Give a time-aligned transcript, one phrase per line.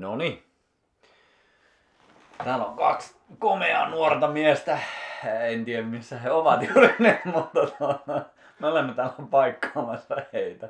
[0.00, 0.44] Noni.
[2.44, 4.78] Täällä on kaksi komeaa nuorta miestä.
[5.40, 8.24] En tiedä missä he ovat juuri ne, mutta tuota,
[8.58, 10.68] me olemme täällä paikkaamassa heitä.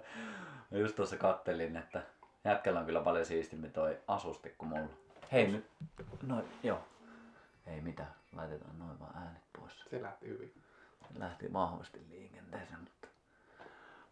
[0.71, 2.03] Mä just tuossa kattelin, että
[2.45, 4.91] jätkällä on kyllä paljon siistimpi toi asusti kuin mulla.
[5.33, 5.67] Hei nyt,
[6.23, 6.81] noin, joo.
[7.67, 9.85] Ei mitään, laitetaan noin vaan äänet pois.
[9.91, 10.55] Se lähti hyvin.
[11.19, 13.09] Lähti vahvasti liikenteeseen, mutta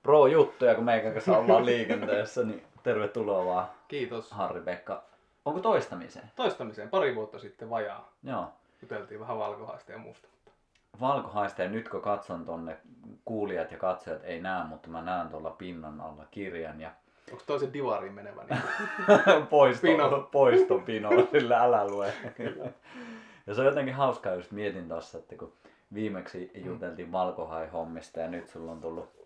[0.02, 4.30] pro juttuja, kun meikän kanssa ollaan liikenteessä, niin tervetuloa vaan Kiitos.
[4.30, 5.02] Harri-Pekka.
[5.44, 6.30] Onko toistamiseen?
[6.36, 8.12] Toistamiseen pari vuotta sitten vajaa.
[8.22, 8.48] Joo.
[8.82, 10.28] Juteltiin vähän valkohaista ja muusta.
[11.00, 12.76] Valkohaista ja nyt kun katson tonne,
[13.24, 16.90] kuulijat ja katsojat ei näe, mutta mä näen tuolla pinnan alla kirjan ja
[17.30, 18.44] Onko toisen divariin menevä?
[18.44, 18.62] Niin...
[19.50, 20.28] poisto, Pino.
[20.32, 22.12] poistopino, sillä älä lue.
[23.46, 25.52] ja se on jotenkin hauskaa, just mietin tossa, että kun
[25.94, 29.21] viimeksi juteltiin valkohai-hommista ja nyt sulla on tullut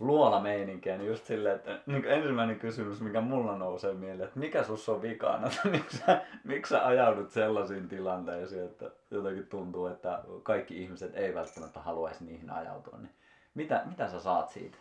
[0.00, 4.88] luolameininkiä, niin just silleen, että niin ensimmäinen kysymys, mikä mulla nousee mieleen, että mikä sus
[4.88, 10.82] on vikana, että miksi sä, miksi sä ajaudut sellaisiin tilanteisiin, että jotenkin tuntuu, että kaikki
[10.82, 13.14] ihmiset ei välttämättä haluaisi niihin ajautua, niin
[13.54, 14.76] mitä, mitä sä saat siitä?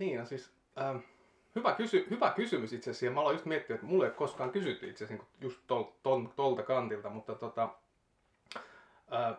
[0.00, 0.96] niin, no siis ähm,
[1.54, 3.06] hyvä, kysy- hyvä kysymys itse asiassa.
[3.06, 5.92] Ja mä aloin just miettiä, että mulle ei koskaan kysytty itse asiassa niin just tol-
[6.02, 7.68] tol- tolta kantilta, mutta tota,
[9.12, 9.36] äh,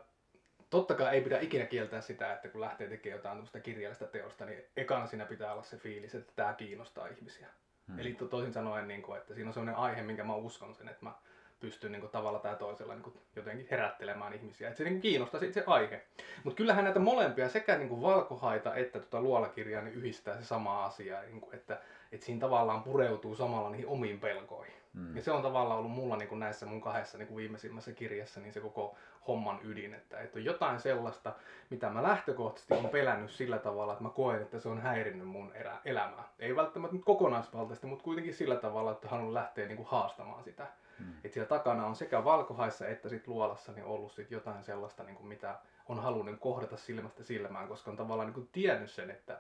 [0.72, 4.46] totta kai ei pidä ikinä kieltää sitä, että kun lähtee tekemään jotain tämmöistä kirjallista teosta,
[4.46, 7.48] niin ekana siinä pitää olla se fiilis, että tämä kiinnostaa ihmisiä.
[7.88, 8.00] Hmm.
[8.00, 10.88] Eli to- toisin sanoen, niin kuin, että siinä on sellainen aihe, minkä mä uskon sen,
[10.88, 11.12] että mä
[11.60, 14.68] pystyn niin kuin, tavalla tai toisella niin kuin, jotenkin herättelemään ihmisiä.
[14.68, 16.02] Että se niin kiinnostaa se itse aihe.
[16.44, 20.86] Mutta kyllähän näitä molempia, sekä niin kuin, valkohaita että tuota luolakirjaa, niin yhdistää se sama
[20.86, 21.22] asia.
[21.22, 24.81] Niin kuin, että, että siinä tavallaan pureutuu samalla niihin omiin pelkoihin.
[24.96, 25.16] Hmm.
[25.16, 28.40] Ja se on tavallaan ollut mulla niin kuin näissä mun kahdessa niin kuin viimeisimmässä kirjassa
[28.40, 28.96] niin se koko
[29.28, 31.34] homman ydin, että, että on jotain sellaista,
[31.70, 35.52] mitä mä lähtökohtaisesti on pelännyt sillä tavalla, että mä koen, että se on häirinnyt mun
[35.56, 36.24] erä, elämää.
[36.40, 40.68] Ei välttämättä nyt kokonaisvaltaisesti, mutta kuitenkin sillä tavalla, että haluan lähteä niin kuin haastamaan sitä.
[41.00, 41.14] Hmm.
[41.24, 45.16] Että siellä takana on sekä valkohaissa että sit luolassa niin ollut sit jotain sellaista, niin
[45.16, 49.40] kuin mitä on halunnut kohdata silmästä silmään, koska on tavallaan niin kuin tiennyt sen, että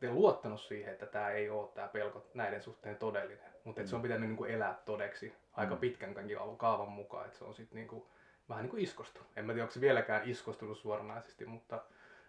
[0.00, 3.53] ja luottanut siihen, että tämä ei ole tämä pelko näiden suhteen todellinen.
[3.64, 3.86] Mutta mm.
[3.86, 5.80] se on pitänyt niin kuin elää todeksi aika Mm.
[5.80, 8.04] pitkänkin kaavan mukaan, että se on sitten niin kuin,
[8.48, 9.20] vähän niin kuin iskostu.
[9.36, 11.82] En mä tiedä, onko se vieläkään iskostunut suoranaisesti, mutta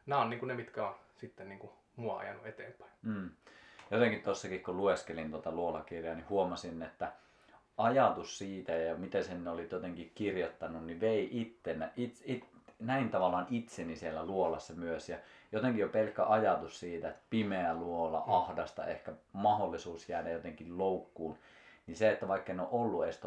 [0.05, 2.91] nämä on niin kuin ne, mitkä on sitten niin kuin mua ajanut eteenpäin.
[3.01, 3.29] Mm.
[3.91, 7.11] Jotenkin tossakin kun lueskelin tuota luolakirjaa, niin huomasin, että
[7.77, 12.45] ajatus siitä ja miten sen oli jotenkin kirjoittanut, niin vei ittenä, it, it,
[12.79, 15.09] näin tavallaan itseni siellä luolassa myös.
[15.09, 15.17] Ja
[15.57, 18.33] jotenkin jo pelkkä ajatus siitä, että pimeä luola, Mm.
[18.33, 21.37] ahdasta, ehkä mahdollisuus jäädä jotenkin loukkuun.
[21.87, 23.21] Niin se, että vaikka en ole ollut edes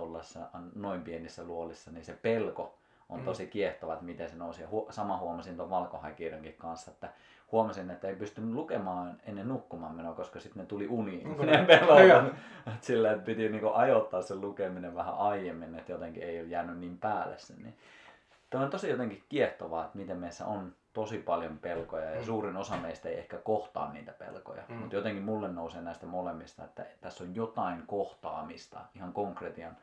[0.75, 2.75] noin pienissä luolissa, niin se pelko
[3.09, 3.25] on Mm.
[3.25, 4.63] tosi kiehtova, että miten se nousi.
[4.63, 7.09] Ja hu- sama huomasin tuon valkohaikirjankin kanssa, että
[7.53, 11.27] huomasin, että ei pystynyt lukemaan ennen nukkumaan menoa, koska sitten ne tuli uniin.
[11.27, 12.33] Onko Ne pelot.
[12.81, 16.99] Sillä, että piti niinku ajoittaa sen lukeminen vähän aiemmin, että jotenkin ei ole jäänyt niin
[16.99, 17.55] päälle se.
[17.57, 17.77] Niin.
[18.51, 22.25] Tämä on tosi jotenkin kiehtovaa, että miten meissä on tosi paljon pelkoja ja Mm.
[22.27, 24.63] suurin osa meistä ei ehkä kohtaa niitä pelkoja.
[24.69, 24.75] Mm.
[24.75, 29.77] Mutta jotenkin mulle nousee näistä molemmista, että tässä on jotain kohtaamista ihan konkretian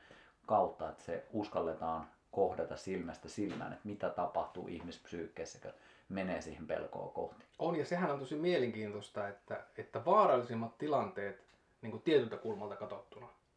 [0.45, 5.71] kautta, että se uskalletaan kohdata silmästä silmään, että mitä tapahtuu ihmispsyykkeessä, kun
[6.09, 7.45] menee siihen pelkoa kohti.
[7.59, 11.43] On, ja sehän on tosi mielenkiintoista, että, että vaarallisimmat tilanteet
[11.81, 13.04] niin kuin tietyltä kulmalta katsottuna,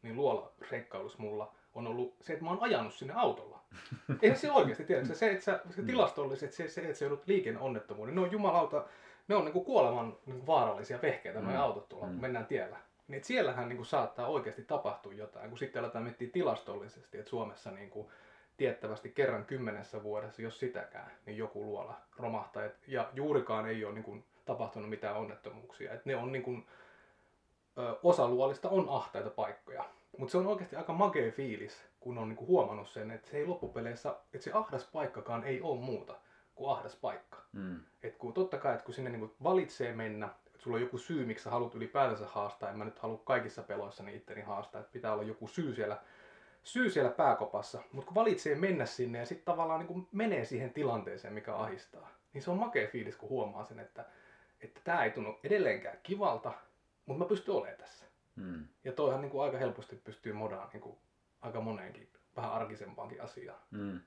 [0.09, 3.61] niin luola reikkailussa mulla on ollut se, että mä oon ajanut sinne autolla.
[4.23, 5.05] Eihän se oikeasti tiedä.
[5.05, 8.85] Se, että sä, se tilastolliset, se, se, että se joudut liikenneonnettomuuden, ne on jumalauta,
[9.29, 11.47] ne on niin kuin kuoleman niin kuin vaarallisia vehkeitä, mm.
[11.47, 11.57] Mm.
[11.57, 12.13] autot tuolla, Mm.
[12.13, 12.77] kun mennään tiellä.
[13.09, 17.71] Niin siellähän niin kuin saattaa oikeasti tapahtua jotain, kun sitten aletaan miettiä tilastollisesti, että Suomessa
[17.71, 18.09] niin kuin
[18.57, 22.65] tiettävästi kerran kymmenessä vuodessa, jos sitäkään, niin joku luola romahtaa.
[22.65, 25.93] Et, ja juurikaan ei ole niin kuin, tapahtunut mitään onnettomuuksia.
[25.93, 26.67] Et ne on niin kuin,
[27.79, 29.85] ö, osa luolista on ahtaita paikkoja.
[30.17, 33.37] Mutta se on oikeasti aika makea fiilis, kun on niin kuin huomannut sen, että se
[33.37, 36.15] ei loppupeleissä, että se ahdas paikkakaan ei ole muuta
[36.55, 37.39] kuin ahdas paikka.
[37.53, 37.81] Mm.
[38.03, 41.25] Et kun totta kai, että kun sinne niin valitsee mennä, että sulla on joku syy,
[41.25, 44.93] miksi sä haluat ylipäätänsä haastaa, en mä nyt halua kaikissa peloissa niin itteni haastaa, että
[44.93, 45.99] pitää olla joku syy siellä,
[46.65, 51.35] syy siellä pääkopassa, mutta kun valitsee mennä sinne ja sitten tavallaan niin menee siihen tilanteeseen,
[51.35, 54.05] mikä ahistaa, niin se on makea fiilis, kun huomaa sen, että
[54.61, 56.53] että tämä ei tunnu edelleenkään kivalta,
[57.07, 58.05] mutta mä pystyn olemaan tässä.
[58.41, 58.65] Mm.
[58.85, 60.97] Ja toihan niin kuin aika helposti pystyy modaan niin kuin
[61.41, 63.59] aika moneenkin, vähän arkisempaankin asiaan.
[63.71, 64.01] Mm.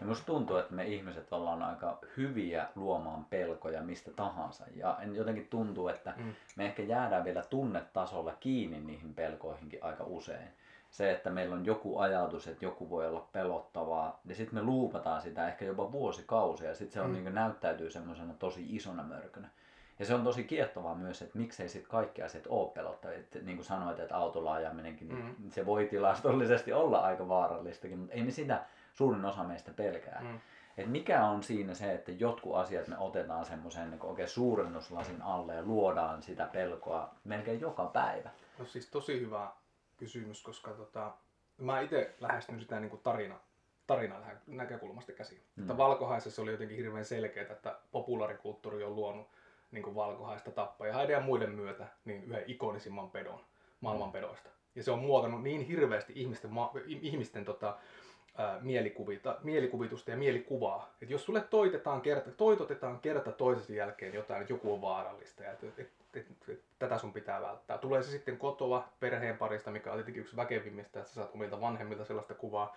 [0.00, 4.64] Ja musta tuntuu, että me ihmiset ollaan aika hyviä luomaan pelkoja mistä tahansa.
[4.74, 6.32] Ja en- jotenkin tuntuu, että Mm.
[6.56, 10.48] me ehkä jäädään vielä tunnetasolla kiinni niihin pelkoihinkin aika usein.
[10.90, 15.22] Se, että meillä on joku ajatus, että joku voi olla pelottavaa, ja sitten me luupataan
[15.22, 17.16] sitä ehkä jopa vuosikausia, ja sitten se on, Mm.
[17.16, 17.24] mm.
[17.24, 19.48] niin näyttäytyy semmoisena tosi isona mörkönä.
[19.98, 23.18] Ja se on tosi kiehtovaa myös, että miksei sitten kaikki asiat ole pelottavia.
[23.18, 25.34] Että, niin kuin sanoit, että autolla ajaminenkin, mm.
[25.38, 30.20] niin se voi tilastollisesti olla aika vaarallistakin, mutta ei me sitä suurin osa meistä pelkää.
[30.20, 30.40] Mm.
[30.76, 35.54] Et mikä on siinä se, että jotkut asiat me otetaan semmoisen niin oikein suurennuslasin alle
[35.54, 38.30] ja luodaan sitä pelkoa melkein joka päivä?
[38.58, 39.50] No siis tosi hyvä
[39.96, 41.12] kysymys, koska tota,
[41.58, 43.38] mä itse lähestyn sitä niin kuin tarina,
[43.86, 45.40] tarinan näkökulmasta käsin.
[45.56, 45.62] Mm.
[45.62, 49.28] Että valkohaisessa oli jotenkin hirveän selkeää, että populaarikulttuuri on luonut
[49.76, 53.40] niin kuin valkohaista tappajahaiden ja muiden myötä niin yhden ikonisimman pedon
[53.80, 54.50] maailman pedoista.
[54.74, 56.50] Ja se on muokannut niin hirveästi ihmisten,
[56.86, 57.76] ihmisten tota,
[58.38, 60.90] ää, mielikuvita, mielikuvitusta ja mielikuvaa.
[61.02, 65.52] Että jos sulle toitetaan kerta, toitotetaan kerta toisesta jälkeen jotain, että joku on vaarallista ja
[65.52, 67.78] et, et, et, et, tätä sun pitää välttää.
[67.78, 71.60] Tulee se sitten kotoa, perheen parista, mikä on tietenkin yksi väkevimmistä, että sä saat omilta
[71.60, 72.76] vanhemmilta sellaista kuvaa,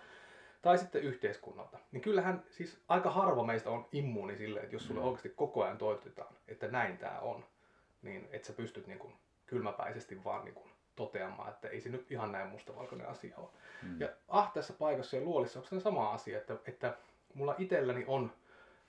[0.62, 1.78] tai sitten yhteiskunnalta.
[1.92, 5.06] Niin kyllähän siis aika harva meistä on immuuni sille, että jos sulle mm.
[5.06, 7.44] oikeasti koko ajan toitotetaan, että näin tämä on,
[8.02, 9.14] niin että sä pystyt niin kuin
[9.46, 13.48] kylmäpäisesti vaan niin kuin toteamaan, että ei se nyt ihan näin mustavalkoinen asia ole.
[13.82, 14.00] Mm.
[14.00, 16.96] Ja ahtaessa paikassa ja luolissa onko se sama asia, että, että
[17.34, 18.32] mulla itselläni on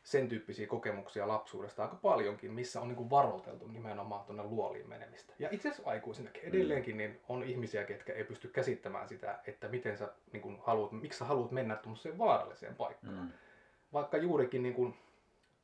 [0.04, 5.34] sen tyyppisiä kokemuksia lapsuudesta aika paljonkin, missä on niin kuin varoiteltu nimenomaan tuonne luoliin menemistä.
[5.40, 9.98] Ja itse asiassa aikuisinakin edelleenkin niin on ihmisiä, ketkä ei pysty käsittämään sitä, että miten
[9.98, 13.16] sä niin kuin haluat, miksi sä haluat mennä tuollaiseen vaaralliseen paikkaan.
[13.16, 13.30] Mm.
[13.94, 14.96] Vaikka juurikin niin kuin,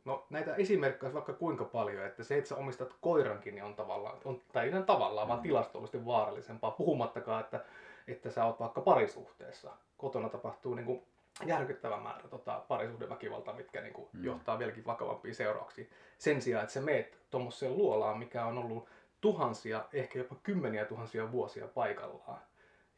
[0.06, 4.18] No näitä esimerkkejä vaikka kuinka paljon, että se, että sä omistat koirankin, niin on tavallaan,
[4.26, 5.44] on, tai ei tavallaan, vaan mm.
[5.44, 6.72] tilastollisesti vaarallisempaa.
[6.72, 7.66] Puhumattakaan, että,
[8.08, 9.72] että sä oot vaikka parisuhteessa.
[9.98, 11.02] Kotona tapahtuu niin kuin
[11.46, 14.24] järkyttävä määrä tota, parisuhdeväkivaltaa, mitkä niin kuin, mm.
[14.24, 15.90] johtaa vieläkin vakavampiin seurauksiin.
[16.18, 18.90] Sen sijaan, että sä meet tuommoiseen luolaan, mikä on ollut
[19.22, 22.42] tuhansia, ehkä jopa kymmeniä tuhansia vuosia paikallaan.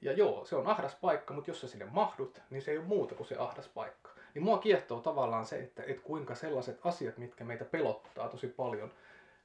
[0.01, 2.85] Ja joo, se on ahdas paikka, mutta jos sä sinne mahdut, niin se ei ole
[2.85, 4.09] muuta kuin se ahdas paikka.
[4.33, 8.91] Niin mua kiehtoo tavallaan se, että, että kuinka sellaiset asiat, mitkä meitä pelottaa tosi paljon,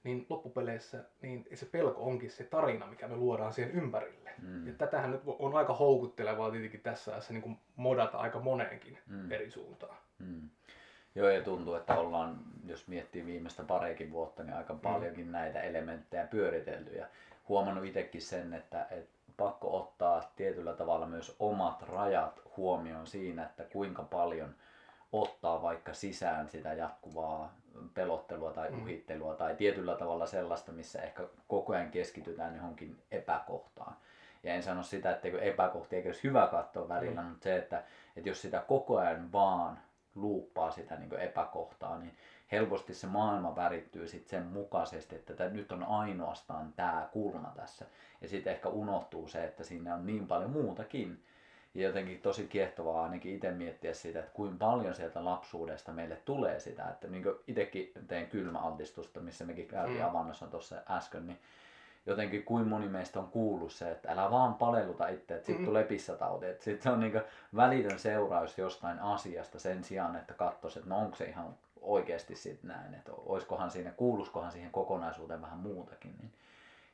[0.04, 4.30] niin loppupeleissä niin se pelko onkin se tarina, mikä me luodaan siihen ympärille.
[4.42, 4.66] Mm.
[4.66, 9.32] Ja tätähän nyt on aika houkuttelevaa tietenkin tässä ajassa niin kuin modata aika moneenkin mm.
[9.32, 9.96] eri suuntaan.
[10.18, 10.48] Mm.
[11.14, 14.80] Joo, ja tuntuu, että ollaan, jos miettii viimeistä pareikin vuotta, niin aika mm.
[14.80, 15.32] paljonkin mm.
[15.32, 16.94] näitä elementtejä pyöritelty.
[16.94, 17.06] Ja
[17.48, 23.64] huomannut itsekin sen, että, että pakko ottaa tietyllä tavalla myös omat rajat huomioon siinä, että
[23.64, 24.54] kuinka paljon
[25.12, 27.54] ottaa vaikka sisään sitä jatkuvaa
[27.94, 28.82] pelottelua tai mm.
[28.82, 33.96] uhittelua tai tietyllä tavalla sellaista, missä ehkä koko ajan keskitytään johonkin epäkohtaan.
[34.42, 37.28] Ja en sano sitä, että epäkohtia eikö olisi hyvä katsoa välillä, mm.
[37.28, 37.82] mutta se, että,
[38.16, 39.78] että jos sitä koko ajan vaan
[40.14, 42.16] luuppaa sitä niin epäkohtaa, niin
[42.52, 47.86] helposti se maailma värittyy sit sen mukaisesti, että tämä nyt on ainoastaan tämä kulma tässä.
[48.20, 51.24] Ja sitten ehkä unohtuu se, että siinä on niin paljon muutakin,
[51.74, 56.60] ja jotenkin tosi kiehtovaa ainakin itse miettiä sitä, että kuinka paljon sieltä lapsuudesta meille tulee
[56.60, 60.08] sitä, että niin itsekin tein kylmäaltistusta, missä mekin käytiin mm.
[60.08, 61.38] avannossa tuossa äsken, niin
[62.06, 65.66] jotenkin kuin moni meistä on kuullut se, että älä vaan palelluta itse, että sitten mm.
[65.66, 66.46] tulee pissatauti.
[66.46, 67.22] Että sitten se on niin
[67.56, 72.68] välitön seuraus jostain asiasta sen sijaan, että katsoisi, että no onko se ihan oikeasti sitten
[72.68, 76.14] näin, että olisikohan siinä, kuuluskohan siihen kokonaisuuteen vähän muutakin.
[76.20, 76.32] Niin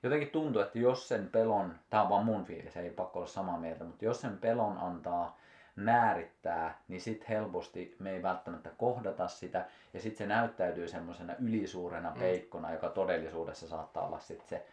[0.02, 3.58] jotenkin tuntuu, että jos sen pelon, tämä on vaan mun fiilis, ei pakko olla samaa
[3.58, 5.38] mieltä, mutta jos sen pelon antaa
[5.76, 12.10] määrittää, niin sitten helposti me ei välttämättä kohdata sitä, ja sitten se näyttäytyy semmoisena ylisuurena
[12.10, 12.18] mm.
[12.18, 12.74] peikkona, mm.
[12.74, 14.66] joka todellisuudessa saattaa olla sitten se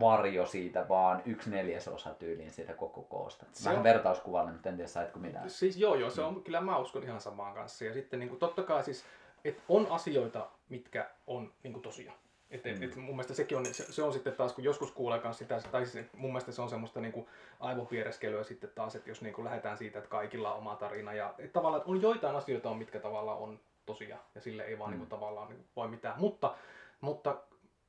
[0.00, 3.46] varjo siitä, vaan yksi neljäsosa tyyliin siitä koko koosta.
[3.52, 3.84] Se Vähän on...
[3.84, 5.50] vertauskuvalle, mutta en tiedä saitko mitään.
[5.50, 6.42] Siis joo, joo, se on, mm.
[6.42, 7.84] kyllä mä uskon ihan samaan kanssa.
[7.84, 9.04] Ja sitten niin kuin, totta kai siis,
[9.44, 12.12] että on asioita, mitkä on niin kuin tosia.
[12.54, 12.82] Et, et, mm.
[12.82, 15.68] et mun mielestä sekin on, se, se, on sitten taas, kun joskus kuulee kanssa sitä,
[15.70, 17.28] tai siis mun mielestä se on semmoista niinku
[17.60, 21.52] aivopiereskelyä sitten taas, että jos niinku lähdetään siitä, että kaikilla on oma tarina, ja et
[21.52, 24.92] tavallaan että on joitain asioita, on, mitkä tavallaan on tosia, ja sille ei vaan mm.
[24.92, 26.14] niinku, tavallaan niinku, voi mitään.
[26.18, 26.54] Mutta,
[27.00, 27.36] mutta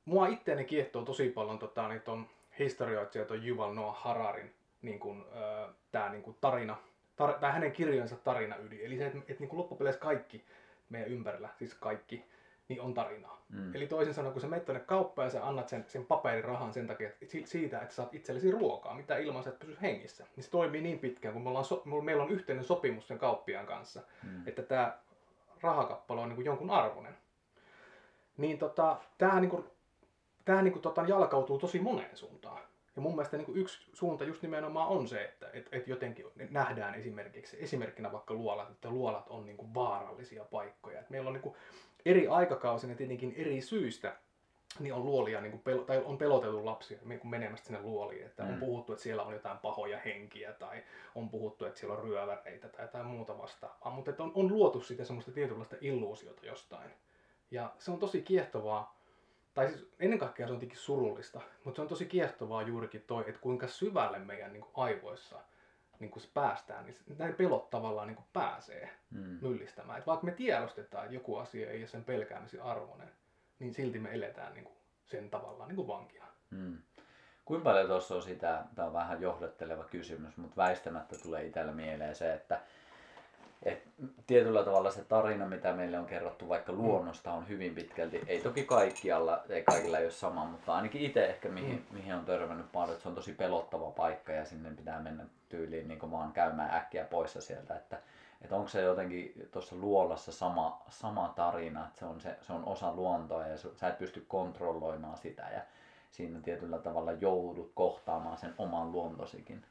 [0.06, 2.28] mua itteeni kiehtoo tosi paljon tota, niin ton
[2.60, 6.78] historioitsija, ton Yuval Noah Hararin niin kuin, äh, tää niin kuin tarina,
[7.16, 8.86] tar, tai hänen kirjansa tarina yli.
[8.86, 10.46] Eli se, että et, niin kuin loppupeleissä kaikki
[10.90, 12.24] meidän ympärillä, siis kaikki,
[12.68, 13.46] niin on tarinaa.
[13.50, 13.76] Mm.
[13.76, 16.88] Eli toisin sanoen, kun sä menet tuonne kauppaan ja sä annat sen, sen paperirahan sen
[16.88, 20.50] takia, että siitä, että saat itsellesi ruokaa, mitä ilman sä et pysy hengissä, niin se
[20.50, 24.48] toimii niin pitkään, kun me ollaan so, meillä on yhteinen sopimus sen kauppiaan kanssa, mm.
[24.48, 24.98] että tämä
[25.62, 27.16] rahakappale on niin kuin jonkun arvoinen.
[28.38, 29.66] Niin tota, tämä niin kuin,
[30.46, 32.62] tää niin kuin, tota, jalkautuu tosi moneen suuntaan.
[32.96, 36.26] Ja mun mielestä niin kuin yksi suunta just nimenomaan on se, että et, et jotenkin
[36.50, 41.00] nähdään esimerkiksi, esimerkkinä vaikka luolat, että luolat on niin kuin vaarallisia paikkoja.
[41.00, 41.56] Et meillä on niin kuin
[42.06, 44.16] eri aikakausina tietenkin eri syistä
[44.80, 48.26] niin on luolia, niin kuin pel- tai on peloteltu lapsia niin kuin menemästä sinne luoliin.
[48.26, 48.50] Että mm.
[48.50, 50.84] on puhuttu, että siellä on jotain pahoja henkiä tai
[51.16, 53.92] on puhuttu, että siellä on ryöväreitä tai jotain muuta vastaavaa.
[53.92, 56.92] Mutta että on, on luotu sitä semmoista tietynlaista illuusiota jostain.
[57.52, 59.00] Ja se on tosi kiehtovaa,
[59.54, 63.24] tai siis ennen kaikkea se on tietenkin surullista, mutta se on tosi kiehtovaa juurikin toi,
[63.28, 65.40] että kuinka syvälle meidän niin kuin aivoissa
[66.00, 69.38] niin kuin se päästään, niin näin pelot tavallaan niin kuin pääsee Mm.
[69.42, 70.00] myllistämään.
[70.00, 73.10] Et vaikka me tiedostetaan, että joku asia ei ole sen pelkäämisen arvoinen,
[73.60, 76.26] niin silti me eletään niin kuin sen tavallaan niin kuin vankina.
[76.50, 76.78] Mm.
[77.46, 82.16] Kuinka paljon tuossa on sitä, tämä on vähän johdatteleva kysymys, mutta väistämättä tulee itsellä mieleen
[82.16, 82.62] se, että
[83.66, 83.84] et
[84.28, 88.64] tietyllä tavalla se tarina, mitä meille on kerrottu vaikka luonnosta, on hyvin pitkälti, ei toki
[88.64, 92.92] kaikkialla, ei kaikilla ei ole sama, mutta ainakin itse ehkä mihin, mihin on törmännyt paljon,
[92.92, 97.06] että se on tosi pelottava paikka ja sinne pitää mennä tyyliin niin vaan käymään äkkiä
[97.06, 97.98] poissa sieltä, että
[98.42, 102.66] että onko se jotenkin tuossa luolassa sama, sama tarina, että se on, se, se on
[102.66, 105.62] osa luontoa ja sä et pysty kontrolloimaan sitä ja
[106.12, 109.64] siinä tietyllä tavalla joudut kohtaamaan sen oman luontosikin.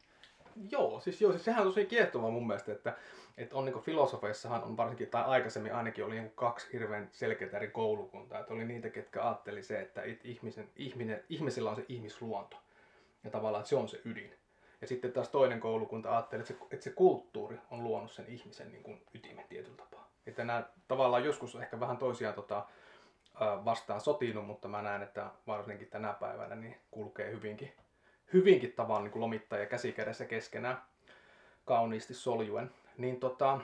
[0.71, 2.97] Joo, siis, joo, siis sehän on tosi kiehtovaa mun mielestä, että,
[3.39, 7.69] että on niin filosofeissahan on varsinkin, tai aikaisemmin ainakin oli niin kaksi hirveän selkeää eri
[7.69, 8.41] koulukuntaa.
[8.41, 12.57] Että oli niitä, ketkä ajatteli se, että ihmisen, ihminen, ihmisellä on se ihmisluonto.
[13.25, 14.35] Ja tavallaan, että se on se ydin.
[14.81, 18.73] Ja sitten taas toinen koulukunta ajatteli, että se, että se kulttuuri on luonut sen ihmisen
[18.73, 20.09] niin kuin ytimen tietyllä tapaa.
[20.27, 22.67] Että nämä tavallaan joskus ehkä vähän toisiaan tota,
[23.65, 27.73] vastaan sotinut, mutta mä näen, että varsinkin tänä päivänä niin kulkee hyvinkin,
[28.35, 30.83] hyvinkin tavan niin lomittajia käsikädessä keskenään
[31.65, 32.71] kauniisti soljuen.
[32.99, 33.61] Niin tota,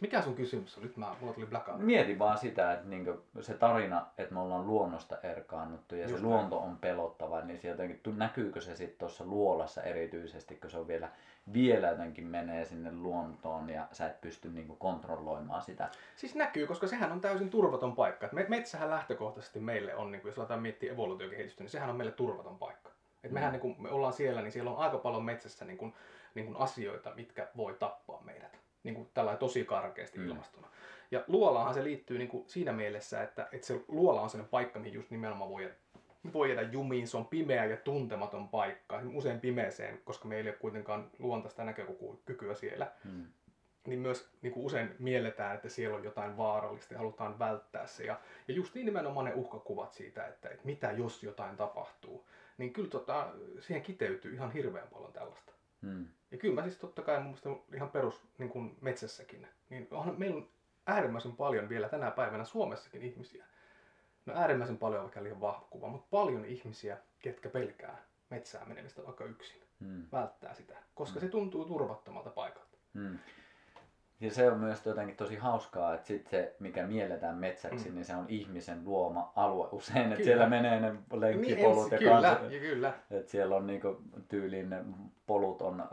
[0.00, 0.82] mikä sun kysymys on?
[0.82, 1.80] Nyt mä, mulla tuli blackout.
[1.80, 3.06] Mietin vaan sitä, että niin
[3.40, 6.24] se tarina, että me ollaan luonnosta erkaannuttu ja Just se näin.
[6.32, 10.88] luonto on pelottava, niin se jotenkin, näkyykö se sitten tuossa luolassa erityisesti, kun se on
[10.88, 11.08] vielä,
[11.52, 15.88] vielä jotenkin menee sinne luontoon ja sä et pysty niin kontrolloimaan sitä.
[16.16, 18.26] Siis näkyy, koska sehän on täysin turvaton paikka.
[18.26, 21.96] Et me- Metsähän lähtökohtaisesti meille on, niin kuin, jos aletaan miettiä evoluutiokehitystä, niin sehän on
[21.96, 22.89] meille turvaton paikka.
[23.24, 25.94] Et mehän, niin kun me ollaan siellä, niin siellä on aika paljon metsässä niin kun,
[26.34, 28.60] niin kun asioita, mitkä voi tappaa meidät.
[28.82, 30.28] Niin kuin tällä tosi karkeasti Mm.
[30.28, 30.68] ilmastuna.
[31.10, 34.78] Ja luolaanhan se liittyy niin kuin siinä mielessä, että, että se luola on sellainen paikka,
[34.78, 35.70] mihin just nimenomaan voi
[36.32, 37.08] voi jäädä jumiin.
[37.08, 42.54] Se on pimeä ja tuntematon paikka, usein pimeeseen, koska meillä ei ole kuitenkaan luontaista näkökykyä
[42.54, 43.26] siellä Hmm.
[43.86, 48.04] niin myös niin kuin usein mielletään, että siellä on jotain vaarallista ja halutaan välttää se.
[48.04, 52.26] Ja, ja just niin nimenomaan ne uhkakuvat siitä, että, että mitä jos jotain tapahtuu,
[52.60, 55.52] niin kyllä tota, siihen kiteytyy ihan hirveän paljon tällaista.
[55.82, 56.06] Hmm.
[56.30, 60.18] Ja kyllä mä siis totta kai mun mielestä ihan perus niin kuin metsässäkin, niin onhan
[60.18, 60.48] meillä on
[60.86, 63.44] äärimmäisen paljon vielä tänä päivänä Suomessakin ihmisiä.
[64.26, 69.04] No äärimmäisen paljon on vaikka liian vahva kuva, mutta paljon ihmisiä, ketkä pelkää metsään menemistä
[69.04, 69.62] vaikka yksin.
[69.80, 70.06] Hmm.
[70.12, 72.78] Välttää sitä, koska se tuntuu turvattomalta paikalta.
[72.94, 73.18] Hmm.
[74.20, 77.94] Ja se on myös jotenkin tosi hauskaa, että sit se, mikä mielletään metsäksi, Mm.
[77.94, 80.24] niin se on ihmisen luoma alue usein, että Kyllä.
[80.24, 82.92] siellä menee ne lenkkipolut ensi- ja kyllä, kanssa, ja kyllä.
[83.10, 83.96] että siellä on niinku
[84.28, 84.84] tyyliin ne
[85.26, 85.84] polut on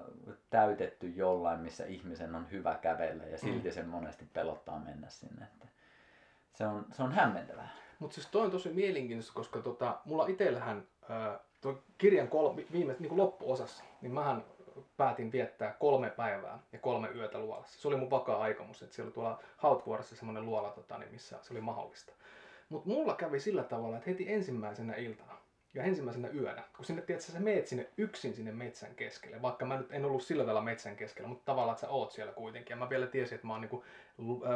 [0.50, 3.74] täytetty jollain, missä ihmisen on hyvä kävellä ja silti Mm.
[3.74, 5.46] sen monesti pelottaa mennä sinne.
[5.46, 5.68] Että
[6.54, 7.70] se, on, se on hämmentävää.
[8.00, 12.68] Mutta siis toi on tosi mielenkiintoista, koska tota, mulla itsellähän ää, tuo kirjan kol, vi-
[12.72, 14.44] viime niin kuin loppuosassa, niin mähän
[14.98, 17.82] päätin viettää kolme päivää ja kolme yötä luolassa.
[17.82, 21.38] Se oli mun vakaa aikomus, että siellä oli tuolla Hautvuoressa semmoinen luola, tota, niin missä
[21.42, 22.14] se oli mahdollista.
[22.70, 25.38] Mutta mulla kävi sillä tavalla, että heti ensimmäisenä iltana
[25.74, 29.78] ja ensimmäisenä yönä, kun sinne tiedätkö, sä meet sinne yksin sinne metsän keskelle, vaikka mä
[29.78, 32.70] nyt en ollut sillä tavalla metsän keskellä, mutta tavallaan, että sä oot siellä kuitenkin.
[32.74, 33.84] Ja mä vielä tiesin, että mä oon niinku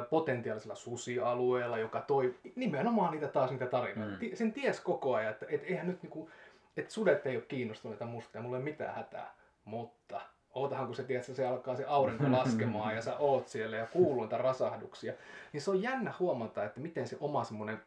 [0.10, 4.18] potentiaalisella susialueella, joka toi nimenomaan niitä taas niitä tarinoita.
[4.22, 4.36] Mm.
[4.36, 6.30] Sen ties koko ajan, että et eihän nyt niinku,
[6.78, 9.36] että sudet ei ole kiinnostuneita musta ja mulla ei ole mitään hätää.
[9.65, 10.22] Mutta
[10.53, 14.22] ootahan kun se tiedät, se alkaa se aurinko laskemaan ja sä oot siellä ja kuuluu
[14.24, 15.13] niitä rasahduksia.
[15.53, 17.82] Niin se on jännä huomata, että miten se oma semmoinen,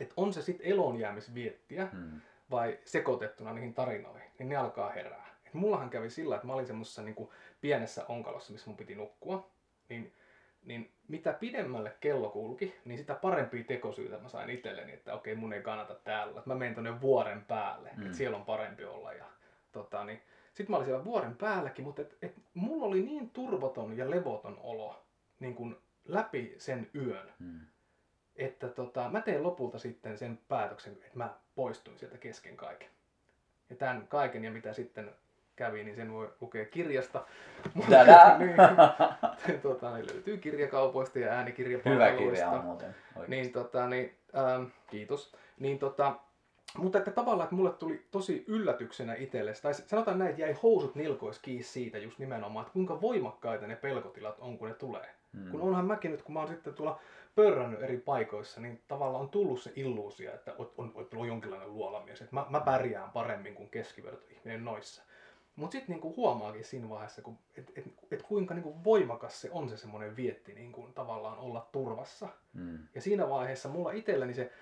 [0.00, 2.20] että on se sitten elonjäämisviettiä Hmm.
[2.50, 5.26] vai sekoitettuna niihin tarinoihin, niin ne alkaa herää.
[5.46, 9.50] Et mullahan kävi sillä, että mä olin semmoisessa niinku pienessä onkalossa, missä mun piti nukkua,
[9.88, 10.12] niin,
[10.64, 15.52] niin mitä pidemmälle kello kulki, niin sitä parempia tekosyitä mä sain itselleni, että okei mun
[15.52, 16.42] ei kannata täällä.
[16.46, 18.02] Mä menen tonne vuoren päälle, Mm.
[18.02, 19.12] että siellä on parempi olla.
[19.12, 19.24] Ja,
[19.72, 20.22] tota, niin,
[20.54, 24.58] sitten mä olin siellä vuoren päälläkin, mutta et, et, mulla oli niin turvaton ja levoton
[24.62, 25.04] olo
[25.40, 27.60] niin kun läpi sen yön, Hmm.
[28.36, 32.88] että tota, mä tein lopulta sitten sen päätöksen, että mä poistuin sieltä kesken kaiken.
[33.70, 35.10] Ja tämän kaiken ja mitä sitten
[35.56, 37.24] kävi, niin sen voi lukea kirjasta.
[37.90, 38.38] Tadää!
[38.38, 38.56] niin,
[39.62, 42.18] tota, niin löytyy kirjakaupoista ja Hyvä äänikirjapalveluista.
[42.44, 42.94] kirja on muuten.
[43.16, 43.30] Oikein.
[43.30, 45.36] Niin, tota, niin, ähm, kiitos.
[45.58, 46.16] Niin, tota,
[46.78, 50.94] mutta että tavallaan, että mulle tuli tosi yllätyksenä itselle, tai sanotaan näin, että jäi housut
[50.94, 55.14] nilkois kiinni siitä just nimenomaan, että kuinka voimakkaita ne pelkotilat on, kun ne tulee.
[55.32, 55.50] Hmm.
[55.50, 57.00] Kun onhan mäkin nyt, kun mä oon sitten tuolla
[57.34, 61.72] pörrännyt eri paikoissa, niin tavallaan on tullut se illuusio, että on, on, on, on jonkinlainen
[61.74, 65.02] luolamies, että mä, mä pärjään paremmin kuin keskivertoihminen noissa.
[65.56, 69.68] Mutta sitten niinku huomaakin siinä vaiheessa, kun, et, et, et kuinka niinku voimakas se on
[69.68, 72.28] se semmoinen vietti niinku, tavallaan olla turvassa.
[72.52, 72.78] Mm.
[72.94, 74.52] Ja siinä vaiheessa mulla itselläni se,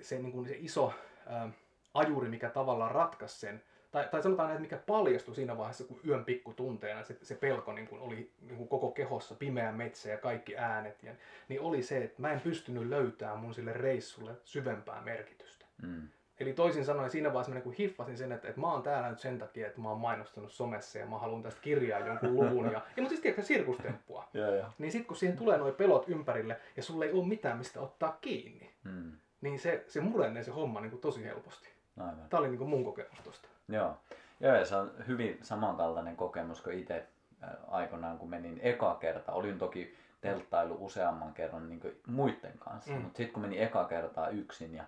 [0.00, 0.92] se, niinku, se iso
[1.26, 1.50] ää,
[1.94, 6.24] ajuri, mikä tavallaan ratkaisi sen, tai, tai sanotaan näin, mikä paljastui siinä vaiheessa, kun yön
[6.24, 10.56] pikkutunteena se, se pelko niin kuin oli niin kuin koko kehossa, pimeä metsä ja kaikki
[10.56, 11.12] äänet, ja,
[11.48, 15.66] niin oli se, että mä en pystynyt löytämään mun sille reissulle syvempää merkitystä.
[15.82, 16.08] Mm.
[16.40, 19.18] Eli toisin sanoen siinä vaiheessa mä niin hiffasin sen, että, että mä oon täällä nyt
[19.20, 22.64] sen takia, että mä oon mainostanut somessa ja mä haluan tästä kirjaa jonkun luvun.
[22.64, 24.28] Ja, ja mutta siis tiedätkö, sirkustemppua.
[24.34, 24.66] Joo, joo.
[24.78, 28.18] Niin sitten kun siihen tulee nuo pelot ympärille ja sulle ei ole mitään mistä ottaa
[28.20, 29.12] kiinni, Mm.
[29.44, 31.68] Niin se, se murenee se homma niin kuin tosi helposti.
[32.00, 32.28] Aivan.
[32.30, 33.48] Tämä oli niin kuin mun kokemus tosta.
[33.68, 33.96] Joo.
[34.40, 37.06] Joo, ja se on hyvin samankaltainen kokemus kuin itse
[37.44, 39.32] äh, aikoinaan, kun menin eka kerta.
[39.32, 43.00] Olin toki telttailu useamman kerran niin kuin muiden kanssa, Mm.
[43.00, 44.84] mutta sitten kun meni eka kertaa yksin ja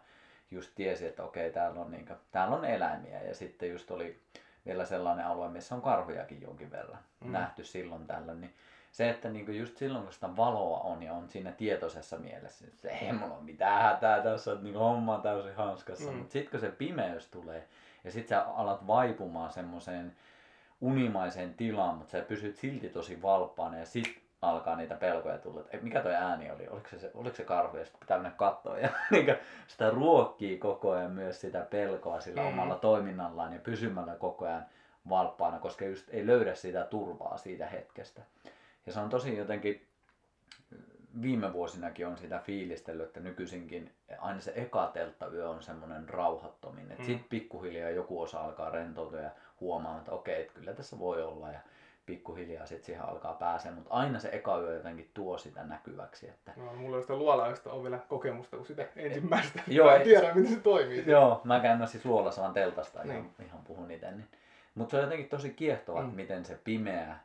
[0.51, 4.19] just tiesi, että okei, täällä on, niin kuin, täällä on eläimiä ja sitten just oli
[4.67, 7.33] vielä sellainen alue, missä on karhujakin jonkin verran mm.
[7.33, 8.55] nähty silloin tällöin, niin
[8.97, 12.83] se, että niinku just silloin kun sitä valoa on ja on siinä tietoisessa mielessä, että
[12.83, 16.11] se ei mulla ole mitään hätää tässä, että niinku homma on täysin hanskassa.
[16.11, 16.17] Mm.
[16.17, 17.65] Mutta sitten kun se pimeys tulee
[18.05, 20.13] ja sitten sä alat vaipumaan semmoiseen
[20.81, 25.77] unimaiseen tilaan, mutta sä pysyt silti tosi valppaana ja sit alkaa niitä pelkoja tulla, että
[25.77, 28.37] "Ei, mikä toi ääni oli, oliko se, se, oliko se karhu ja sitten pitää mennä
[28.37, 29.33] katsoa ja niinku
[29.67, 32.49] sitä ruokkii koko ajan myös sitä pelkoa sillä Mm.
[32.49, 34.67] omalla toiminnallaan ja pysymällä koko ajan
[35.09, 38.23] valppaana, koska just ei löydä sitä turvaa siitä hetkestä.
[38.87, 39.87] Ja se on tosi jotenkin,
[41.23, 46.97] viime vuosinakin on sitä fiilistellyt, että nykyisinkin aina se eka telttayö on semmoinen rauhattominen.
[46.99, 47.03] Mm.
[47.03, 47.07] Mm.
[47.07, 51.53] Sitten pikkuhiljaa joku osa alkaa rentoutua ja huomaa, että okei, että kyllä tässä voi olla
[51.53, 51.59] ja
[52.07, 56.29] pikkuhiljaa sitten siihen alkaa pääsee, mutta aina se eka yö jotenkin tuo sitä näkyväksi.
[56.29, 56.53] Että...
[56.57, 59.63] No, mulla sitä luolaista on vielä kokemusta kuin sitä ensimmäistä.
[59.69, 61.05] Joo, Mä en tiedä, miten se toimii.
[61.07, 63.47] Joo, mä käyn siis luolassa vaan teltasta ihan, Niin.
[63.47, 64.11] ihan puhun itse.
[64.11, 64.29] Niin.
[64.75, 66.09] Mutta se on jotenkin tosi kiehtovaa, Mm.
[66.09, 66.15] mm.
[66.17, 67.17] miten se pimeä,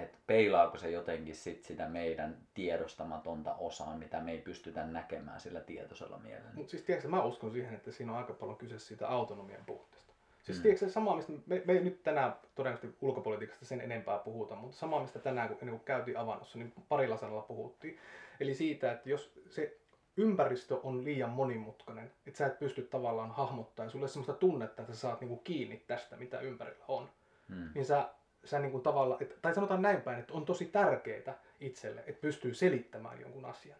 [0.00, 5.60] että peilaako se jotenkin sit sitä meidän tiedostamatonta osaa, mitä me ei pystytä näkemään sillä
[5.60, 6.50] tietoisella mielellä.
[6.54, 10.12] Mutta siis tiedätkö, mä uskon siihen, että siinä on aika paljon kyse siitä autonomian puutteesta.
[10.42, 10.62] Siis mm.
[10.62, 14.76] Tiedätkö, se sama, mistä me, me ei nyt tänään todennäköisesti ulkopolitiikasta sen enempää puhuta, mutta
[14.76, 17.98] sama, mistä tänään kun, kuin käytiin avannossa, niin parilla sanalla puhuttiin.
[18.40, 19.76] Eli siitä, että jos se
[20.16, 25.00] ympäristö on liian monimutkainen, että sä et pysty tavallaan hahmottamaan, sulle sellaista tunnetta, että sä
[25.00, 27.08] saat niinku kiinni tästä, mitä ympärillä on,
[27.48, 27.70] Mm.
[27.74, 28.08] niin sä,
[28.46, 32.54] sä niinku tavallaan, et, tai sanotaan näin päin, että on tosi tärkeää itselle, että pystyy
[32.54, 33.78] selittämään jonkun asian.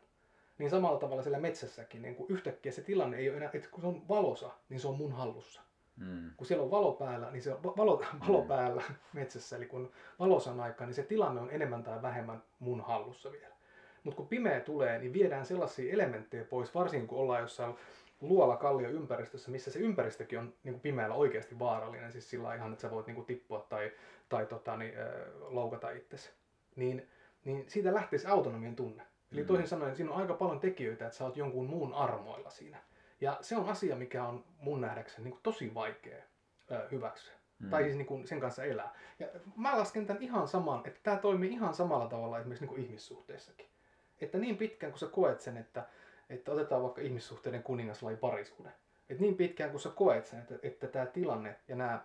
[0.59, 3.81] Niin samalla tavalla siellä metsässäkin, niin kun yhtäkkiä se tilanne ei ole enää, että kun
[3.81, 5.61] se on valosa, niin se on mun hallussa.
[5.96, 6.31] Mm.
[6.37, 8.48] Kun siellä on valo päällä, niin se on va- valo, valo Mm.
[8.48, 13.33] päällä metsässä, eli kun valosan aikaa, niin se tilanne on enemmän tai vähemmän mun hallussa
[13.33, 13.55] vielä.
[14.05, 17.74] Mutta kun pimeä tulee, niin viedään sellaisia elementtejä pois, varsinkin kun ollaan jossain
[18.20, 22.72] luola kallio ympäristössä, missä se ympäristökin on niin kuin pimeällä oikeasti vaarallinen, siis sillä ihan,
[22.72, 23.92] että sä voit niin kuin tippua tai,
[24.29, 24.94] tai tota, niin,
[25.40, 26.31] loukata itsesi.
[26.76, 27.09] Niin,
[27.44, 29.02] niin siitä lähtee se autonomian tunne.
[29.33, 29.46] Eli Mm.
[29.46, 32.79] toisin sanoen, siinä on aika paljon tekijöitä, että sä oot jonkun muun armoilla siinä.
[33.20, 36.22] Ja se on asia, mikä on mun nähdäkseni niin kuin tosi vaikea
[36.90, 37.35] hyväksyä.
[37.59, 37.70] Mm.
[37.70, 38.94] Tai siis niin kuin sen kanssa elää.
[39.18, 39.26] Ja
[39.57, 43.66] mä lasken tämän ihan saman, että tämä toimii ihan samalla tavalla esimerkiksi niin kuin ihmissuhteissakin.
[44.20, 45.87] Että niin pitkään kun sä koet sen, että,
[46.30, 48.68] että otetaan vaikka ihmissuhteiden kuningaslaji parisuhde.
[49.10, 52.00] Että niin pitkään kun sä koet sen, että, että tämä tilanne ja nämä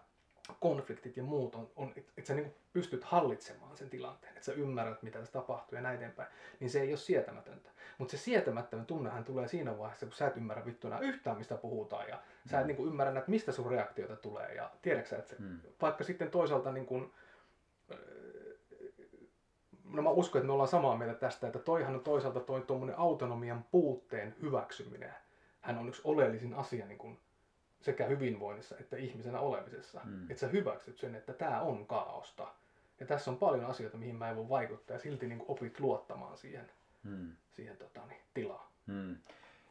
[0.59, 4.53] konfliktit ja muut on, on että, että sä niin pystyt hallitsemaan sen tilanteen, että sä
[4.53, 6.29] ymmärrät mitä tässä tapahtuu ja näin eteenpäin,
[6.59, 7.69] niin se ei ole sietämätöntä.
[7.97, 11.55] Mutta se sietämättömän tunnehan tulee siinä vaiheessa, kun sä et ymmärrä vittu enää yhtään mistä
[11.57, 12.19] puhutaan ja
[12.51, 12.73] sä et Mm.
[12.73, 15.59] niin ymmärrä, että mistä sun reaktioita tulee ja tiedätkö sä, että se, Mm.
[15.81, 17.11] vaikka sitten toisaalta niin kuin,
[19.93, 22.99] no mä uskon, että me ollaan samaa mieltä tästä, että toihan on toisaalta toi tuommoinen
[22.99, 25.13] autonomian puutteen hyväksyminen.
[25.61, 27.19] Hän on yksi oleellisin asia niin kuin
[27.81, 30.01] sekä hyvinvoinnissa että ihmisenä olemisessa.
[30.03, 30.23] Mm.
[30.31, 32.47] Että sä hyväksyt sen, että tämä on kaaosta.
[32.99, 35.79] Ja tässä on paljon asioita, mihin mä en voi vaikuttaa ja silti niin kuin opit
[35.79, 36.71] luottamaan siihen,
[37.03, 37.31] Mm.
[37.51, 38.65] siihen tota, niin, tilaan.
[38.85, 39.15] Mm.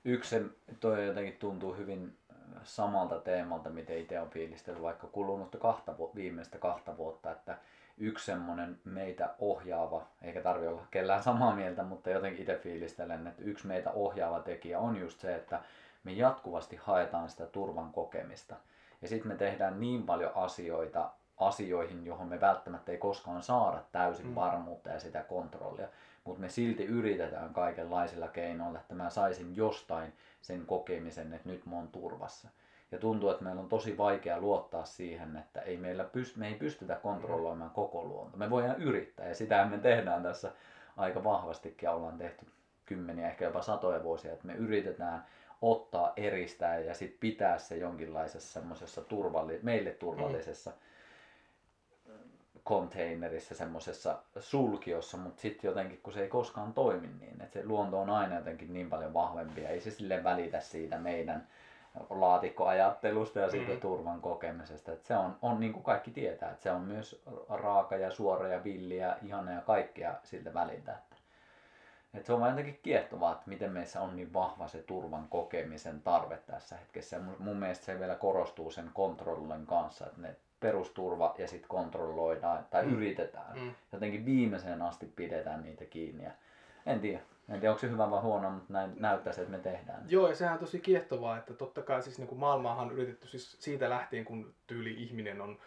[0.04, 0.36] Yksi
[0.80, 2.16] toi jotenkin tuntuu hyvin
[2.62, 7.58] samalta teemalta, miten itse on fiilistellyt vaikka kulunutta kahta, viimeistä kahta vuotta, että
[8.00, 13.42] yksi semmoinen meitä ohjaava, eikä tarvi olla kellään samaa mieltä, mutta jotenkin itse fiilistelen, että
[13.42, 15.60] yksi meitä ohjaava tekijä on just se, että
[16.04, 18.56] me jatkuvasti haetaan sitä turvan kokemista.
[19.02, 24.26] Ja sitten me tehdään niin paljon asioita asioihin, johon me välttämättä ei koskaan saada täysin
[24.26, 24.34] Mm.
[24.34, 25.88] varmuutta ja sitä kontrollia,
[26.24, 31.76] mutta me silti yritetään kaikenlaisilla keinoilla, että mä saisin jostain sen kokemisen, että nyt mä
[31.76, 32.48] oon turvassa.
[32.92, 36.54] Ja tuntuu, että meillä on tosi vaikea luottaa siihen, että ei meillä pyst- me ei
[36.54, 38.36] pystytä kontrolloimaan koko luonto.
[38.36, 40.52] Me voidaan yrittää ja sitä me tehdään tässä
[40.96, 42.46] aika vahvastikin ja ollaan tehty
[42.86, 45.26] kymmeniä, ehkä jopa satoja vuosia, että me yritetään
[45.62, 50.72] ottaa, eristää ja sitten pitää se jonkinlaisessa semmoisessa turvalli- meille turvallisessa
[52.64, 58.00] konteinerissa, semmoisessa sulkiossa, mutta sitten jotenkin kun se ei koskaan toimi niin, että se luonto
[58.00, 61.46] on aina jotenkin niin paljon vahvempi ja ei se sille välitä siitä meidän
[62.10, 63.80] laatikkoajattelusta ja siitä mm.
[63.80, 64.92] turvan kokemisesta.
[64.92, 68.48] Että se on, on niin kuin kaikki tietää, että se on myös raaka ja suora
[68.48, 70.92] ja villiä, ihana ja kaikkea siltä väliltä.
[70.92, 71.16] Että,
[72.14, 76.02] että se on vaan jotenkin kiehtovaa, että miten meissä on niin vahva se turvan kokemisen
[76.02, 77.16] tarve tässä hetkessä.
[77.16, 81.68] Ja mun, mun mielestä se vielä korostuu sen kontrollin kanssa, että ne perusturva ja sitten
[81.68, 82.94] kontrolloidaan tai mm.
[82.94, 83.58] yritetään.
[83.58, 83.74] Mm.
[83.92, 86.24] Jotenkin viimeiseen asti pidetään niitä kiinni.
[86.24, 86.30] Ja
[86.86, 87.20] en tiedä.
[87.50, 90.04] En tiedä, onko se hyvä vai huono, mutta näin näyttäisi, että me tehdään.
[90.08, 93.28] Joo, ja sehän on tosi kiehtovaa, että totta kai siis niin kuin maailmaahan on yritetty
[93.28, 95.58] siis siitä lähtien, kun tyyli ihminen on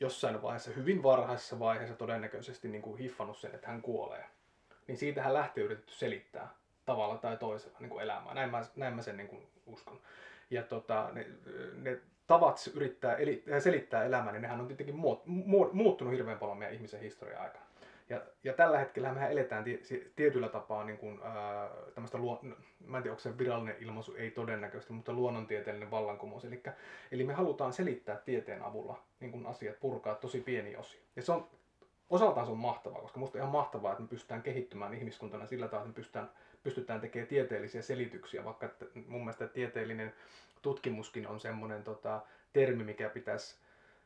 [0.00, 4.24] jossain vaiheessa, hyvin varhaisessa vaiheessa todennäköisesti niin kuin hiffannut sen, että hän kuolee.
[4.86, 6.48] Niin siitähän lähtee yritetty selittää
[6.84, 8.34] tavalla tai toisella niin kuin elämää.
[8.34, 10.00] Näin mä, näin mä sen niin kuin uskon.
[10.50, 11.26] Ja tota, ne,
[11.74, 14.96] ne tavat yrittää eli, selittää elämää, niin nehän on tietenkin
[15.72, 17.64] muuttunut hirveän paljon meidän ihmisen historian aikana.
[18.08, 19.64] Ja, ja tällä hetkellä me eletään
[20.16, 22.40] tietyllä tapaa niin kuin, ää, tämmöistä, luo,
[22.86, 26.44] mä en tiedä onko se virallinen ilmaisu, ei todennäköisesti, mutta luonnontieteellinen vallankumous.
[26.44, 26.62] Eli,
[27.12, 31.00] eli me halutaan selittää tieteen avulla niin kuin asiat, purkaa tosi pieni osia.
[31.16, 31.48] Ja se on,
[32.10, 35.68] osaltaan se on mahtavaa, koska musta on ihan mahtavaa, että me pystytään kehittymään ihmiskuntana sillä
[35.68, 36.30] tavalla, että me pystytään,
[36.62, 40.12] pystytään tekemään tieteellisiä selityksiä, vaikka että mun mielestä tieteellinen
[40.62, 42.20] tutkimuskin on semmoinen tota,
[42.52, 43.56] termi, mikä pitäisi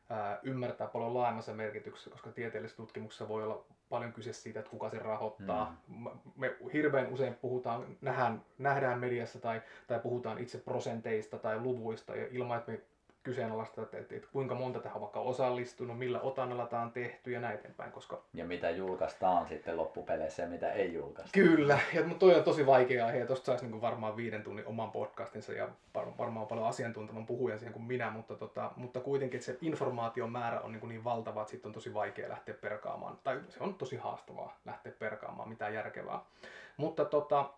[0.09, 4.89] ää, ymmärtää paljon laajemmassa merkityksessä, koska tieteellisessä tutkimuksessa voi olla paljon kyse siitä, että kuka
[4.89, 5.81] se rahoittaa.
[5.87, 6.07] Mm.
[6.35, 12.27] Me hirveän usein puhutaan, nähdään, nähdään mediassa tai, tai puhutaan itse prosenteista tai luvuista ja
[12.31, 12.81] ilman, että me
[13.23, 17.31] kyseenalaista, että, että, että kuinka monta tähän on vaikka osallistunut, millä otannalla tämä on tehty
[17.31, 17.91] ja näin eteenpäin.
[17.91, 18.21] Koska...
[18.33, 21.33] Ja mitä julkaistaan sitten loppupeleissä ja mitä ei julkaista.
[21.33, 25.53] Kyllä, ja toi on tosi vaikea aihe tuosta saisi niin varmaan viiden tunnin oman podcastinsa
[25.53, 25.69] ja
[26.17, 30.61] varmaan paljon asiantuntevan puhujan siihen kuin minä, mutta, tota, mutta kuitenkin että se informaation määrä
[30.61, 33.95] on niin, niin valtava, että sitten on tosi vaikea lähteä perkaamaan, tai se on tosi
[33.95, 36.19] haastavaa lähteä perkaamaan mitään järkevää.
[36.77, 37.49] Mutta tota,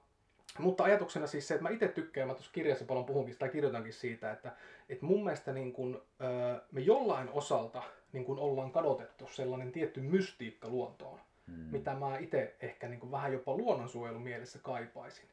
[0.60, 3.93] mutta ajatuksena siis se, että mä itse tykkään, mä tuossa kirjassa paljon puhunkin tai kirjoitankin
[3.93, 4.52] siitä, että,
[4.91, 6.01] että mun mielestä niin kun,
[6.71, 11.56] me jollain osalta niin kun ollaan kadotettu sellainen tietty mystiikka luontoon, hmm.
[11.56, 15.25] mitä mä itse ehkä niin kun vähän jopa luonnonsuojelun mielessä kaipaisin.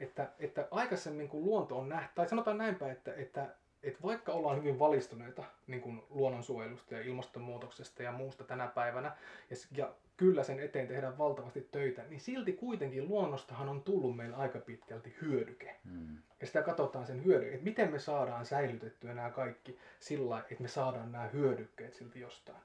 [0.00, 4.58] Että, että aikaisemmin kun luonto on nähty, tai sanotaan näinpä, että, että että vaikka ollaan
[4.58, 9.16] hyvin valistuneita niin kuin luonnonsuojelusta ja ilmastonmuutoksesta ja muusta tänä päivänä,
[9.50, 14.36] ja, ja kyllä sen eteen tehdään valtavasti töitä, niin silti kuitenkin luonnostahan on tullut meillä
[14.36, 15.76] aika pitkälti hyödyke.
[15.90, 16.18] Hmm.
[16.40, 20.68] Ja sitä katsotaan sen hyödyke, että miten me saadaan säilytettyä nämä kaikki sillä että me
[20.68, 22.58] saadaan nämä hyödykkeet silti jostain.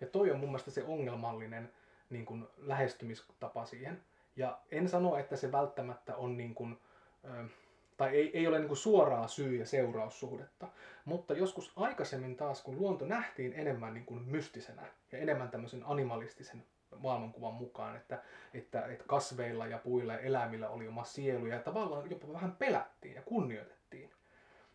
[0.00, 1.72] Ja toi on mun mielestä se ongelmallinen
[2.10, 4.02] niin kuin lähestymistapa siihen.
[4.36, 6.78] Ja en sano, että se välttämättä on niin kuin,
[7.24, 7.46] äh,
[7.96, 10.68] tai ei, ei ole niin suoraa syy- ja seuraussuhdetta.
[11.04, 14.82] Mutta joskus aikaisemmin taas, kun luonto nähtiin enemmän niin kuin mystisenä
[15.12, 16.64] ja enemmän tämmöisen animalistisen
[16.98, 18.22] maailmankuvan mukaan, että,
[18.54, 23.14] että, että kasveilla ja puilla ja eläimillä oli oma sielu ja tavallaan jopa vähän pelättiin
[23.14, 24.10] ja kunnioitettiin,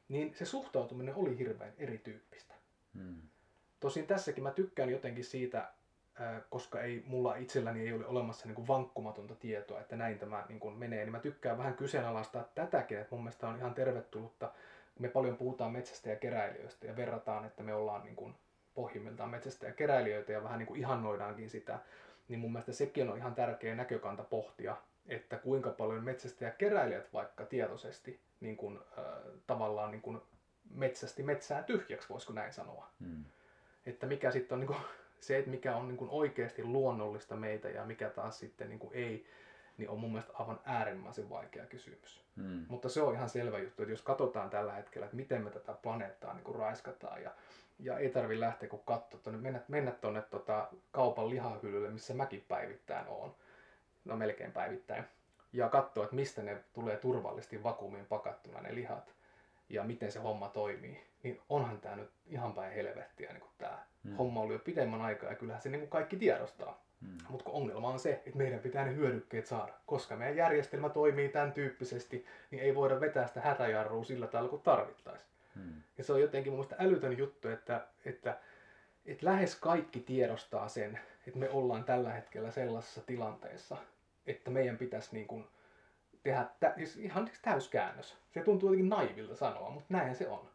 [0.10, 2.53] niin se suhtautuminen oli hirveän erityyppistä.
[2.93, 3.21] Hmm.
[3.79, 5.73] Tosin tässäkin mä tykkään jotenkin siitä
[6.49, 10.60] koska ei, mulla itselläni ei ole olemassa niin kuin vankkumatonta tietoa, että näin tämä niin
[10.60, 14.51] kuin menee, niin mä tykkään vähän kyseenalaistaa tätäkin, että mun mielestä on ihan tervetullutta,
[14.99, 18.36] me paljon puhutaan metsästä ja keräilijöistä ja verrataan, että me ollaan niin kuin
[18.75, 21.79] pohjimmiltaan metsästä ja keräilijöitä ja vähän niin kuin ihannoidaankin sitä,
[22.27, 27.13] niin mun mielestä sekin on ihan tärkeä näkökanta pohtia, että kuinka paljon metsästä ja keräilijät
[27.13, 29.05] vaikka tietoisesti niin kuin, äh,
[29.47, 30.21] tavallaan niin kuin
[30.73, 32.88] metsästi metsää tyhjäksi, voisiko näin sanoa.
[32.99, 33.25] Hmm.
[33.86, 34.79] Että mikä sitten on niin kuin,
[35.21, 38.93] se, että mikä on niin kuin oikeasti luonnollista meitä ja mikä taas sitten niin kuin
[38.93, 39.25] ei,
[39.77, 42.23] niin on mun mielestä aivan äärimmäisen vaikea kysymys.
[42.36, 42.65] Hmm.
[42.69, 45.73] Mutta se on ihan selvä juttu, että jos katsotaan tällä hetkellä, että miten me tätä
[45.73, 47.31] planeettaa niin kuin raiskataan ja,
[47.79, 53.07] ja ei tarvi lähteä kun katsoa, mennä, mennä tuonne tota, kaupan lihahyllylle, missä mäkin päivittäin
[53.07, 53.36] on,
[54.05, 55.03] no melkein päivittäin,
[55.53, 59.15] ja katsoa, että mistä ne tulee turvallisesti vakuumiin pakattuna ne lihat
[59.69, 63.86] ja miten se homma toimii, niin onhan tämä nyt ihan päin helvettiä niin kuin tämä
[64.03, 64.15] hmm.
[64.15, 66.83] homma oli jo pidemmän aikaa ja kyllähän se niin kuin kaikki tiedostaa.
[67.01, 67.17] Hmm.
[67.29, 69.73] Mutta ongelma on se, että meidän pitää ne hyödykkeet saada.
[69.85, 74.61] Koska meidän järjestelmä toimii tämän tyyppisesti, niin ei voida vetää sitä hätäjarrua sillä tavalla kuin
[74.61, 75.29] tarvittaisiin.
[75.55, 75.83] Hmm.
[75.97, 78.37] Ja se on jotenkin mun älytön juttu, että, että,
[79.05, 83.77] että lähes kaikki tiedostaa sen, että me ollaan tällä hetkellä sellaisessa tilanteessa,
[84.27, 85.47] että meidän pitäisi niin kuin
[86.23, 88.17] tehdä tä, siis ihan täyskäännös.
[88.33, 90.50] Se tuntuu jotenkin naivilta sanoa, mutta näin se on.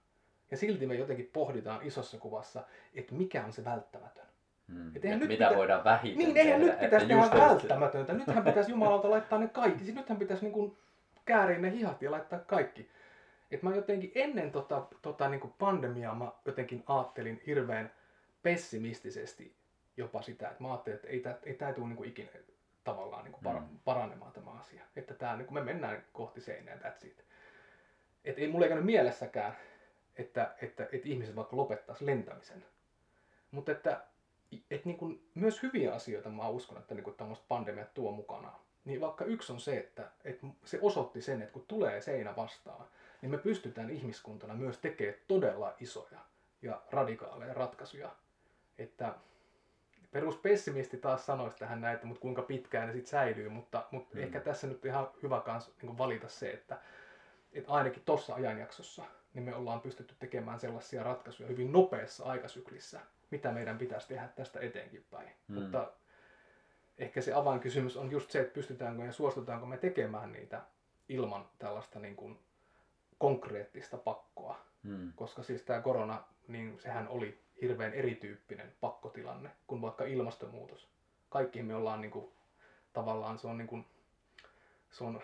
[0.50, 4.26] Ja silti me jotenkin pohditaan isossa kuvassa, että mikä on se välttämätön.
[4.72, 4.96] Hmm.
[4.96, 5.56] Et nyt mitä pitä...
[5.56, 8.12] voidaan vähiten Niin, eihän nyt pitäisi tehdä välttämätöntä.
[8.12, 9.84] Nythän pitäisi Jumalalta laittaa ne kaikki.
[9.84, 10.76] Siis nythän pitäisi niin kuin
[11.24, 12.90] kääriä ne hihat ja laittaa kaikki.
[13.50, 17.90] Et mä jotenkin ennen tota, tota niin kuin pandemiaa mä jotenkin ajattelin hirveän
[18.42, 19.56] pessimistisesti
[19.96, 22.28] jopa sitä, että mä ajattelin, että ei tämä ei tää tule niin kuin ikinä
[22.84, 23.78] tavallaan niin kuin par- Mm.
[23.84, 24.82] paranemaan tämä asia.
[24.96, 27.24] Että tää, niin kuin me mennään kohti seinää, that's it.
[28.24, 29.56] Et ei mulla ei käynyt mielessäkään,
[30.18, 32.64] että, että, että ihmiset vaikka lopettaisi lentämisen.
[33.50, 34.04] Mutta että
[34.70, 38.60] et niin kuin, myös hyviä asioita mä uskon, että niin tämmöiset pandemiat tuo mukanaan.
[38.84, 42.86] Niin vaikka yksi on se, että, että se osoitti sen, että kun tulee seinä vastaan,
[43.22, 46.18] niin me pystytään ihmiskuntana myös tekemään todella isoja
[46.62, 48.10] ja radikaaleja ratkaisuja.
[48.78, 49.14] Että
[50.10, 54.22] peruspessimisti taas sanoisi tähän näin, että mutta kuinka pitkään ne sitten säilyy, mutta, mutta mm.
[54.22, 56.78] ehkä tässä nyt ihan hyvä kans niin valita se, että,
[57.52, 59.04] että ainakin tuossa ajanjaksossa
[59.36, 64.60] niin me ollaan pystytty tekemään sellaisia ratkaisuja hyvin nopeassa aikasyklissä, mitä meidän pitäisi tehdä tästä
[64.60, 65.30] eteenkin päin.
[65.48, 65.54] Mm.
[65.54, 65.92] Mutta
[66.98, 70.62] ehkä se avainkysymys on just se, että pystytäänkö ja suostutaanko me tekemään niitä
[71.08, 72.38] ilman tällaista niin kuin
[73.18, 74.60] konkreettista pakkoa.
[74.82, 75.12] Mm.
[75.16, 80.88] Koska siis tämä korona, niin sehän oli hirveän erityyppinen pakkotilanne kuin vaikka ilmastonmuutos.
[81.28, 82.32] Kaikki me ollaan niin kuin,
[82.92, 83.86] tavallaan se on, niin kuin,
[84.90, 85.22] se on,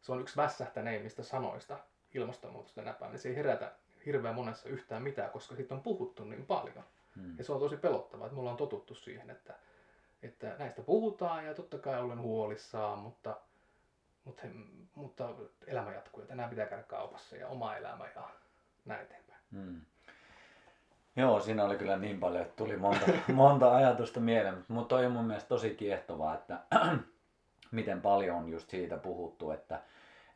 [0.00, 1.78] se on yksi vässähtäneimmistä sanoista
[2.14, 3.18] ilmastonmuutos tänä päivänä.
[3.18, 3.72] Se ei herätä
[4.06, 6.84] hirveän monessa yhtään mitään, koska siitä on puhuttu niin paljon.
[7.16, 7.38] Mm.
[7.38, 9.54] Ja se on tosi pelottavaa, että me ollaan totuttu siihen, että,
[10.22, 13.36] että näistä puhutaan ja totta kai olen huolissaan, mutta,
[14.24, 14.46] mutta,
[14.94, 15.28] mutta
[15.66, 18.30] elämä jatkuu ja tänään pitää käydä kaupassa ja oma elämä ja
[18.84, 19.40] näin eteenpäin.
[19.50, 19.80] Mm.
[21.16, 25.12] Joo, siinä oli kyllä niin paljon, että tuli monta, monta ajatusta mieleen, mutta toi on
[25.12, 26.60] mun mielestä tosi kiehtovaa, että
[27.70, 29.82] miten paljon on just siitä puhuttu, että,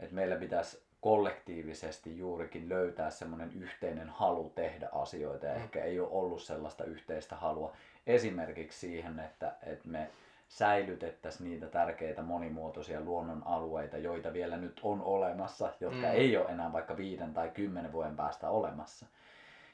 [0.01, 5.61] että meillä pitäisi kollektiivisesti juurikin löytää semmoinen yhteinen halu tehdä asioita ja Mm.
[5.61, 7.73] ehkä ei ole ollut sellaista yhteistä halua
[8.07, 10.11] esimerkiksi siihen, että, että me
[10.49, 16.12] säilytettäisiin niitä tärkeitä monimuotoisia luonnonalueita, joita vielä nyt on olemassa, jotka Mm.
[16.14, 19.07] ei ole enää vaikka viiden tai kymmenen vuoden päästä olemassa.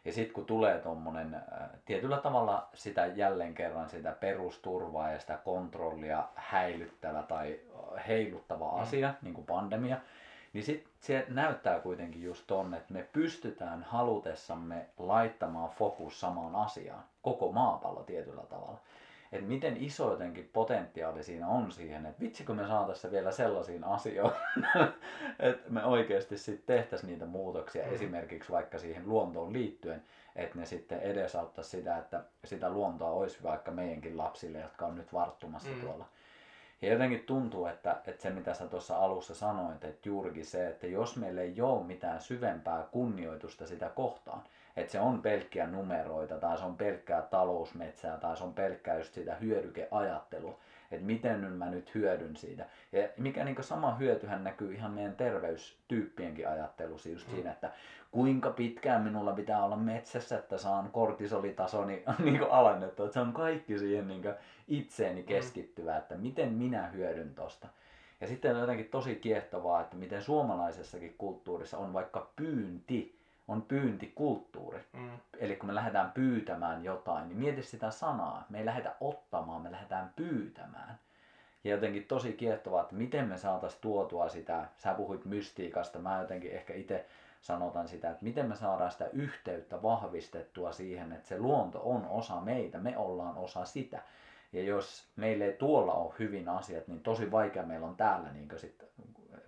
[0.04, 1.42] Ja sitten kun tulee tuommoinen äh,
[1.84, 7.60] tietyllä tavalla sitä jälleen kerran sitä perusturvaa ja sitä kontrollia häilyttävä tai
[7.96, 8.82] äh, heiluttava Mm.
[8.82, 9.96] asia, niin kuin pandemia,
[10.52, 17.04] niin sitten se näyttää kuitenkin just ton, että me pystytään halutessamme laittamaan fokus samaan asiaan,
[17.22, 18.78] koko maapallo tietyllä tavalla.
[19.32, 24.40] Että miten iso jotenkin potentiaali siinä on siihen, että vitsikö me saataisiin vielä sellaisiin asioihin,
[25.38, 27.94] että me oikeasti sitten tehtäisiin niitä muutoksia Mm.
[27.94, 30.02] esimerkiksi vaikka siihen luontoon liittyen,
[30.36, 35.12] että ne sitten edesauttaisi sitä, että sitä luontoa olisi vaikka meidänkin lapsille, jotka on nyt
[35.12, 35.80] varttumassa Mm.
[35.80, 36.04] tuolla.
[36.82, 40.86] Ja jotenkin tuntuu, että, että se mitä sä tuossa alussa sanoit, että juurikin se, että
[40.86, 44.42] jos meillä ei ole mitään syvempää kunnioitusta sitä kohtaan,
[44.76, 49.14] että se on pelkkiä numeroita tai se on pelkkää talousmetsää tai se on pelkkää just
[49.14, 50.58] sitä hyödykeajattelua,
[50.90, 52.66] että miten nyt mä nyt hyödyn siitä.
[52.92, 57.34] Ja mikä niin sama hyötyhän näkyy ihan meidän terveystyyppienkin ajattelussa just Mm.
[57.34, 57.72] siinä, että
[58.10, 63.06] kuinka pitkään minulla pitää olla metsässä, että saan kortisolitasoni niin alennettua.
[63.06, 64.22] Että se on kaikki siihen niin
[64.68, 67.68] itseeni keskittyvää, että miten minä hyödyn tosta.
[68.20, 73.19] Ja sitten on jotenkin tosi kiehtovaa, että miten suomalaisessakin kulttuurissa on vaikka pyynti,
[73.50, 74.80] on pyyntikulttuuri.
[74.92, 75.10] Mm.
[75.38, 78.46] Eli kun me lähdetään pyytämään jotain, niin mieti sitä sanaa.
[78.48, 80.98] Me ei lähdetä ottamaan, me lähdetään pyytämään.
[81.64, 86.52] Ja jotenkin tosi kiehtovaa, että miten me saataisiin tuotua sitä, sä puhuit mystiikasta, mä jotenkin
[86.52, 87.06] ehkä itse
[87.42, 92.40] sanotan sitä, että miten me saadaan sitä yhteyttä vahvistettua siihen, että se luonto on osa
[92.40, 94.02] meitä, me ollaan osa sitä.
[94.52, 98.48] Ja jos meillä ei tuolla ole hyvin asiat, niin tosi vaikea meillä on täällä niin
[98.56, 98.84] sit,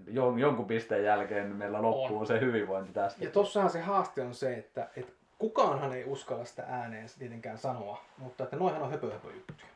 [0.07, 2.27] jon- jonkun pisteen jälkeen niin meillä loppuu On.
[2.27, 3.25] se hyvinvointi tästä.
[3.25, 8.05] Ja tossahan se haaste on se, että, että kukaanhan ei uskalla sitä ääneen tietenkään sanoa,
[8.19, 9.73] mutta että noihan on höpö, höpö juttuja.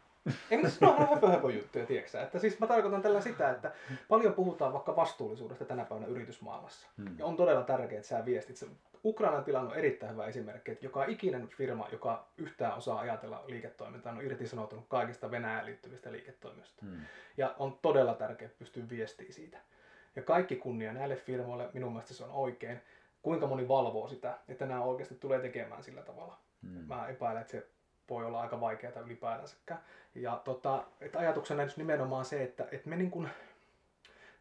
[0.51, 2.21] Ei, mutta siis noihan on höpö, höpö juttuja, tiedätkö?
[2.21, 3.73] Että siis mä tarkoitan tällä sitä, että
[4.09, 6.87] paljon puhutaan vaikka vastuullisuudesta tänä päivänä yritysmaailmassa.
[6.97, 7.19] Hmm.
[7.19, 8.57] Ja on todella tärkeää, että sä viestit.
[8.57, 8.67] Se
[9.05, 14.13] Ukrainan tilanne on erittäin hyvä esimerkki, että joka ikinen firma, joka yhtään osaa ajatella liiketoimintaa,
[14.13, 16.83] on irtisanoutunut kaikista Venäjään liittyvistä liiketoimista.
[16.87, 17.01] Hmm.
[17.37, 19.59] Ja on todella tärkeää pystyä viestiä siitä.
[20.17, 22.81] Ja kaikki kunnia näille firmoille, minun mielestä se on oikein.
[23.23, 26.39] Kuinka moni valvoo sitä, että nämä oikeasti tulee tekemään sillä tavalla.
[26.63, 26.85] Hmm.
[26.87, 27.67] Mä epäilen, että se
[28.11, 29.81] voi olla aika vaikeaa ylipäätänsäkään.
[30.15, 33.29] Ja tota, että ajatuksena just nimenomaan se, että, että me niin kuin,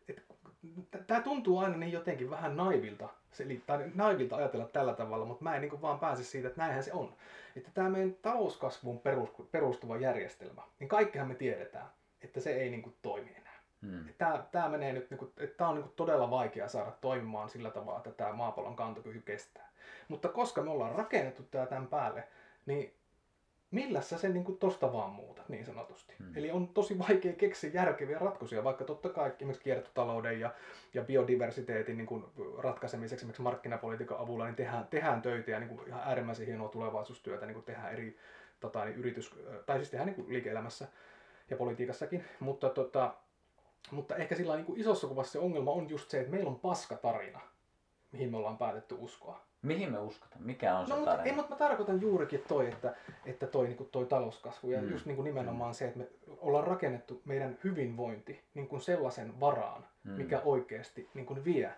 [0.08, 5.44] että tämä tuntuu aina niin jotenkin vähän naivilta, se, tai naivilta ajatella tällä tavalla, mutta
[5.44, 7.14] mä en niin kuin vaan pääse siitä, että näinhän se on.
[7.56, 11.86] Että tämä meidän talouskasvuun perus- perustuva järjestelmä, niin kaikkihan me tiedetään,
[12.22, 13.45] että se ei niin kuin toimi
[13.92, 14.14] Hmm.
[14.18, 17.50] Tämä, tämä menee nyt, niin kuin, että tämä on niin kuin todella vaikea saada toimimaan
[17.50, 19.70] sillä tavalla, että tämä maapallon kantokyky kestää.
[20.08, 22.28] Mutta koska me ollaan rakennettu tämä tämän päälle,
[22.66, 22.94] niin
[23.72, 26.14] millä sä sen niin tosta vaan muutat niin sanotusti.
[26.20, 26.32] Hmm.
[26.36, 30.54] Eli on tosi vaikea keksiä järkeviä ratkaisuja, vaikka totta kai esimerkiksi kiertotalouden ja,
[30.94, 32.26] ja biodiversiteetin niin kuin
[32.58, 37.46] ratkaisemiseksi esimerkiksi markkinapolitiikan avulla niin tehdään, tehdään töitä ja niin kuin ihan äärimmäisen hienoa tulevaisuustyötä
[37.46, 38.18] niin kuin tehdään eri
[38.60, 40.88] tota, niin yritys, tai siis tehdään niin kuin liike-elämässä
[41.50, 43.16] ja politiikassakin, mutta, tota,
[43.92, 46.60] mutta ehkä sillä niin kuin isossa kuvassa se ongelma on just se, että meillä on
[46.60, 47.40] paska tarina,
[48.12, 49.42] mihin me ollaan päätetty uskoa.
[49.62, 50.44] Mihin me uskotaan?
[50.44, 51.26] Mikä on se No, mutta, tarina?
[51.30, 52.96] ei, mutta mä tarkoitan juurikin toi, että,
[53.26, 54.86] että toi, niin kuin toi talouskasvu ja Mm.
[54.86, 54.92] mm.
[54.92, 59.86] just niin kuin nimenomaan se, että me ollaan rakennettu meidän hyvinvointi niin kuin sellaisen varaan,
[60.04, 60.12] Mm.
[60.12, 60.18] mm.
[60.18, 61.72] mikä oikeasti niin kuin vie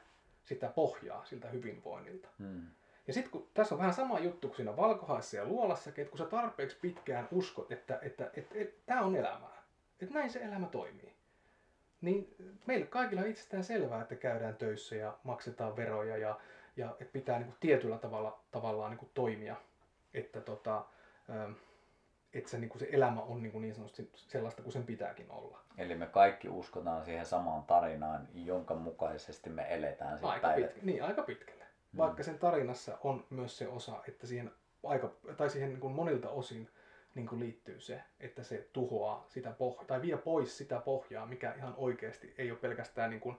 [0.44, 2.28] sitä pohjaa siltä hyvinvoinnilta.
[2.40, 2.62] Hmm.
[3.08, 6.18] Ja sitten kun tässä on vähän sama juttu kuin siinä valkohaissa ja luolassakin, että kun
[6.18, 9.64] sä tarpeeksi pitkään uskot, että, että, että, että, että tämä on elämää,
[10.02, 11.14] että näin se elämä toimii,
[12.02, 16.40] niin meille kaikilla on itsestään selvää, että käydään töissä ja maksetaan veroja ja,
[16.78, 19.56] ja että pitää niin kuin tietyllä tavalla tavallaan niin kuin toimia,
[20.14, 20.86] että, tota,
[21.30, 21.52] ähm,
[22.34, 25.32] että se, niin, kuin se elämä on niin, kuin niin sanotusti sellaista kuin sen pitääkin
[25.32, 25.60] olla.
[25.78, 30.74] Eli me kaikki uskotaan siihen samaan tarinaan, jonka mukaisesti me eletään sitten Aika, päivät.
[30.74, 31.64] pitkä, niin, aika pitkälle.
[31.64, 31.98] Mm.
[31.98, 34.52] Vaikka sen tarinassa on myös se osa, että siihen,
[34.84, 36.70] aika, tai siihen niin kuin monilta osin
[37.18, 41.54] niin kuin liittyy se, että se tuhoaa sitä pohjaa, tai vie pois sitä pohjaa, mikä
[41.58, 43.38] ihan oikeasti ei ole pelkästään niin kuin,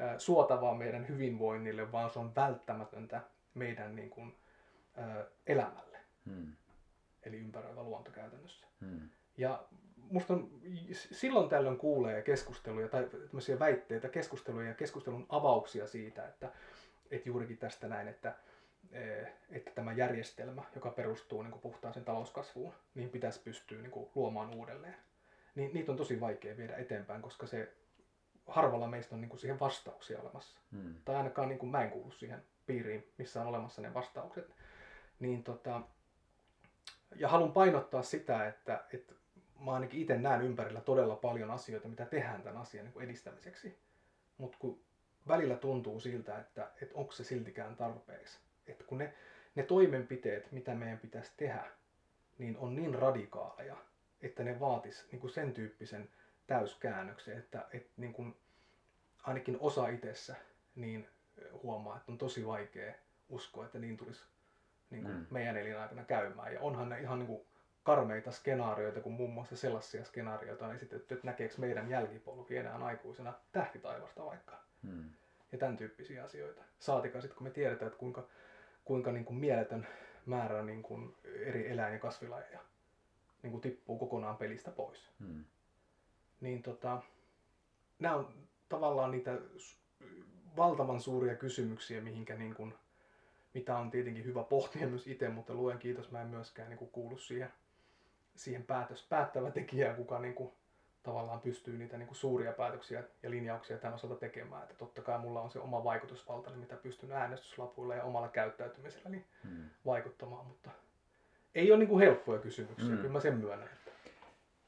[0.00, 3.20] äh, suotavaa meidän hyvinvoinnille, vaan se on välttämätöntä
[3.54, 4.36] meidän niin kuin,
[4.98, 6.52] äh, elämälle, Hmm.
[7.22, 8.66] eli ympäröivä luonto käytännössä.
[8.80, 9.08] Hmm.
[9.36, 9.64] Ja
[9.96, 10.50] musta on,
[10.92, 16.52] silloin tällöin kuulee keskusteluja tai tämmöisiä väitteitä, keskusteluja ja keskustelun avauksia siitä, että,
[17.10, 18.34] että juurikin tästä näin, että,
[19.50, 24.54] että tämä järjestelmä, joka perustuu niin kuin puhtaaseen talouskasvuun, niin pitäisi pystyä niin kuin luomaan
[24.54, 24.96] uudelleen.
[25.54, 27.72] Niin niitä on tosi vaikea viedä eteenpäin, koska se
[28.46, 30.60] harvalla meistä on niin kuin siihen vastauksia olemassa.
[30.72, 30.94] Hmm.
[31.04, 34.54] Tai ainakaan niin kuin mä en kuulu siihen piiriin, missä on olemassa ne vastaukset.
[35.20, 35.82] Niin tota,
[37.16, 39.14] ja haluan painottaa sitä, että, että
[39.60, 43.78] mä ainakin itse näen ympärillä todella paljon asioita, mitä tehdään tämän asian niin kuin edistämiseksi.
[44.38, 44.80] Mutta kun
[45.28, 48.38] välillä tuntuu siltä, että, että onko se siltikään tarpeeksi.
[48.70, 49.14] Että kun ne,
[49.54, 51.64] ne toimenpiteet, mitä meidän pitäisi tehdä,
[52.38, 53.76] niin on niin radikaaleja,
[54.22, 56.08] että ne vaatis niin kuin sen tyyppisen
[56.46, 58.36] täyskäännöksen, että, että niin kuin
[59.22, 60.36] ainakin osa itsessä
[60.74, 61.08] niin
[61.62, 62.94] huomaa, että on tosi vaikea
[63.28, 64.24] uskoa, että niin tulisi
[64.90, 65.26] niin kuin Mm.
[65.30, 66.54] meidän elinaikana käymään.
[66.54, 67.46] Ja onhan ne ihan niin kuin
[67.82, 73.32] karmeita skenaarioita, kun muun muassa sellaisia skenaarioita on esitetty, että näkeekö meidän jälkipolvi enää aikuisena
[73.52, 74.62] tähtitaivasta vaikka.
[74.82, 75.10] Hmm.
[75.52, 76.62] Ja tämän tyyppisiä asioita.
[76.78, 78.28] Saatika sitten, kun me tiedetään, että kuinka,
[78.84, 79.86] kuinka niin kuin mieletön
[80.26, 82.60] määrä niin kuin eri eläin- ja kasvilajeja
[83.42, 85.10] niin kuin tippuu kokonaan pelistä pois.
[85.20, 85.44] Hmm.
[86.40, 87.02] Niin tota,
[87.98, 88.34] nämä on
[88.68, 89.38] tavallaan niitä
[90.56, 92.74] valtavan suuria kysymyksiä, mihinkä niin kuin,
[93.54, 96.90] mitä on tietenkin hyvä pohtia myös itse, mutta luen kiitos, mä en myöskään niin kuin
[96.90, 97.52] kuulu siihen,
[98.34, 100.52] siihen päätös, päättävä tekijään, kuka niin kuin,
[101.02, 104.62] tavallaan pystyy niitä niin kuin suuria päätöksiä ja linjauksia tämän osalta tekemään.
[104.62, 109.64] Että totta kai mulla on se oma vaikutusvalta, mitä pystyn äänestyslapuilla ja omalla käyttäytymiselläni Hmm.
[109.86, 110.70] vaikuttamaan, mutta
[111.54, 112.90] ei ole niin kuin helppoja kysymyksiä, Mm.
[112.94, 112.96] mm.
[112.98, 113.68] kyllä mä sen myönnän.
[113.68, 113.90] Että,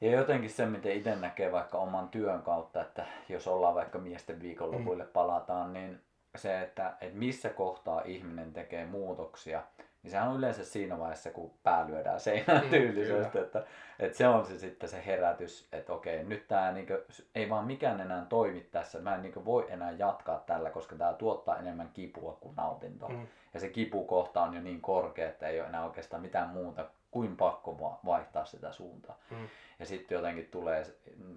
[0.01, 4.41] Ja jotenkin se, miten itse näkee vaikka oman työn kautta, että jos ollaan vaikka miesten
[4.41, 6.01] viikonlopuille palataan, niin
[6.35, 9.63] se, että, että missä kohtaa ihminen tekee muutoksia,
[10.03, 13.45] niin sehän on yleensä siinä vaiheessa, kun pää lyödään seinään Mm, tyylisesti, kyllä.
[13.45, 13.63] että,
[13.99, 16.93] että se on se sitten se herätys, että okei, nyt tämä niinku,
[17.35, 21.13] ei vaan mikään enää toimi tässä, mä en niinku voi enää jatkaa tällä, koska tämä
[21.13, 23.09] tuottaa enemmän kipua kuin nautintoa.
[23.09, 23.27] Mm.
[23.53, 27.37] Ja se kipukohta on jo niin korkea, että ei ole enää oikeastaan mitään muuta kuin
[27.37, 29.17] pakko va- vaihtaa sitä suuntaa.
[29.31, 29.47] Mm.
[29.79, 30.83] Ja sitten jotenkin tulee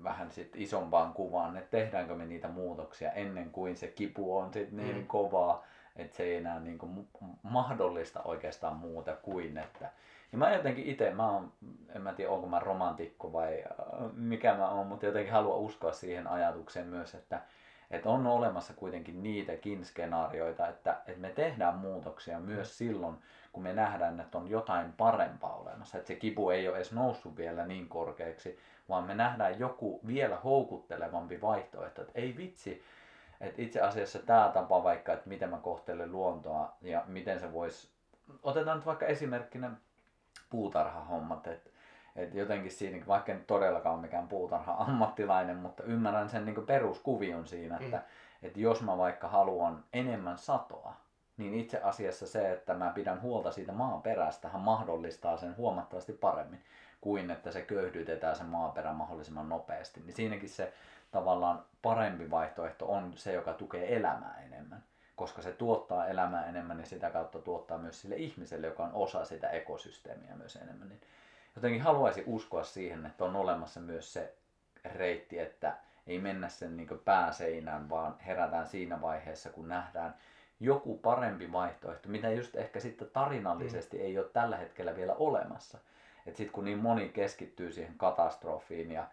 [0.02, 4.72] vähän sit isompaan kuvaan, että tehdäänkö me niitä muutoksia ennen kuin se kipu on sit
[4.72, 5.06] niin Mm.
[5.06, 5.64] kovaa,
[5.96, 9.90] että se ei enää niinku mu- mahdollista oikeastaan muuta kuin että
[10.32, 11.52] ja mä jotenkin itse, mä oon,
[11.94, 15.92] en mä tiedä onko mä romantikko vai äh, mikä mä oon, mutta jotenkin haluan uskoa
[15.92, 17.40] siihen ajatukseen myös, että,
[17.90, 23.16] että on olemassa kuitenkin niitäkin skenaarioita, että, että me tehdään muutoksia myös silloin,
[23.52, 25.98] kun me nähdään, että on jotain parempaa olemassa.
[25.98, 30.36] Että se kipu ei ole edes noussut vielä niin korkeaksi, vaan me nähdään joku vielä
[30.36, 32.02] houkuttelevampi vaihtoehto.
[32.02, 32.82] Että ei vitsi,
[33.40, 37.90] että itse asiassa tämä tapa vaikka, että miten mä kohtelen luontoa ja miten se voisi...
[38.42, 39.70] Otetaan nyt vaikka esimerkkinä
[40.50, 41.70] puutarhahommat, että
[42.16, 47.78] et jotenkin siinä, vaikka en todellakaan ole mikään puutarha-ammattilainen, mutta ymmärrän sen niin peruskuvion siinä,
[47.80, 48.02] että Mm.
[48.48, 50.94] et jos mä vaikka haluan enemmän satoa,
[51.36, 56.62] niin itse asiassa se, että mä pidän huolta siitä maaperästähän mahdollistaa sen huomattavasti paremmin
[57.00, 60.00] kuin että se köyhdytetään se maaperä mahdollisimman nopeasti.
[60.00, 60.72] Niin siinäkin se
[61.16, 64.82] tavallaan parempi vaihtoehto on se, joka tukee elämää enemmän.
[65.16, 69.24] Koska se tuottaa elämää enemmän ja sitä kautta tuottaa myös sille ihmiselle, joka on osa
[69.24, 70.88] sitä ekosysteemiä myös enemmän.
[70.88, 71.00] Niin
[71.56, 74.34] jotenkin haluaisin uskoa siihen, että on olemassa myös se
[74.84, 80.14] reitti, että ei mennä sen niin pääseinään, vaan herätään siinä vaiheessa, kun nähdään
[80.60, 85.78] joku parempi vaihtoehto, mitä just ehkä sitten tarinallisesti ei ole tällä hetkellä vielä olemassa.
[86.26, 89.06] että sitten kun niin moni keskittyy siihen katastrofiin ja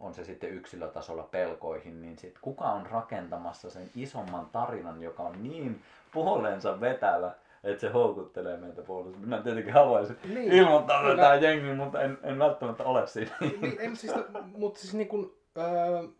[0.00, 5.42] on se sitten yksilötasolla pelkoihin, niin sitten kuka on rakentamassa sen isomman tarinan, joka on
[5.42, 5.82] niin
[6.12, 7.32] puoleensa vetävä,
[7.64, 9.18] että se houkuttelee meitä puolesta.
[9.18, 11.22] Minä tietenkin haluaisin niin, ilmoittaa kyllä.
[11.22, 13.36] tämä jengi, mutta en, en välttämättä ole siinä.
[13.40, 14.14] Niin, en siis,
[14.56, 16.10] mutta siis niin kuin, äh,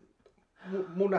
[0.95, 1.11] mun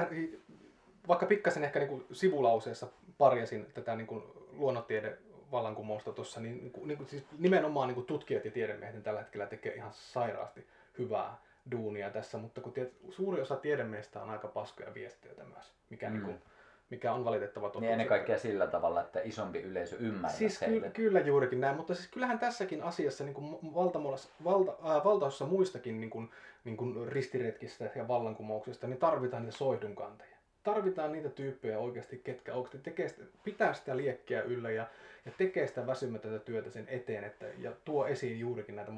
[1.07, 2.87] vaikka pikkasen ehkä niin kuin sivulauseessa
[3.17, 5.17] parjasin tätä niin kuin luonnontiede
[5.51, 9.19] vallankumousta tuossa, niin, niin, kuin, niin kuin, siis nimenomaan niin kuin tutkijat ja tiedemiehet tällä
[9.19, 11.37] hetkellä tekee ihan sairaasti hyvää
[11.71, 16.13] duunia tässä, mutta kun tiedät, suuri osa tiedemiestä on aika paskoja viestiöitä myös, mikä, mm.
[16.13, 16.41] niin kuin,
[16.89, 17.81] mikä on valitettava totuus.
[17.81, 21.95] Niin ennen kaikkea sillä tavalla, että isompi yleisö ymmärtää Siis ky- kyllä juurikin näin, mutta
[21.95, 26.29] siis kyllähän tässäkin asiassa niin kuin valta, äh, valtaosassa muistakin niin kuin,
[26.63, 30.35] niin kuin ristiretkistä ja vallankumouksesta, niin tarvitaan niitä soihdunkantajia.
[30.63, 34.87] Tarvitaan niitä tyyppejä oikeasti, ketkä oikeasti tekee sitä, pitää sitä liekkiä yllä ja,
[35.25, 38.91] ja tekee sitä väsymätöntä työtä sen eteen että, ja tuo esiin juurikin näitä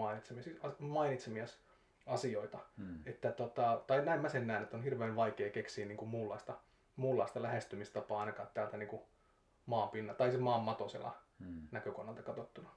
[0.79, 1.45] mainitsemia
[2.07, 2.57] asioita.
[2.77, 2.99] Hmm.
[3.05, 6.53] Että tota, tai näin mä sen näen, että on hirveän vaikea keksiä niin kuin muunlaista,
[6.95, 9.01] muunlaista lähestymistapaa ainakaan täältä niin kuin
[9.65, 11.61] maanpinna, tai se maan matosella hmm.
[11.71, 12.69] näkökannalta katsottuna.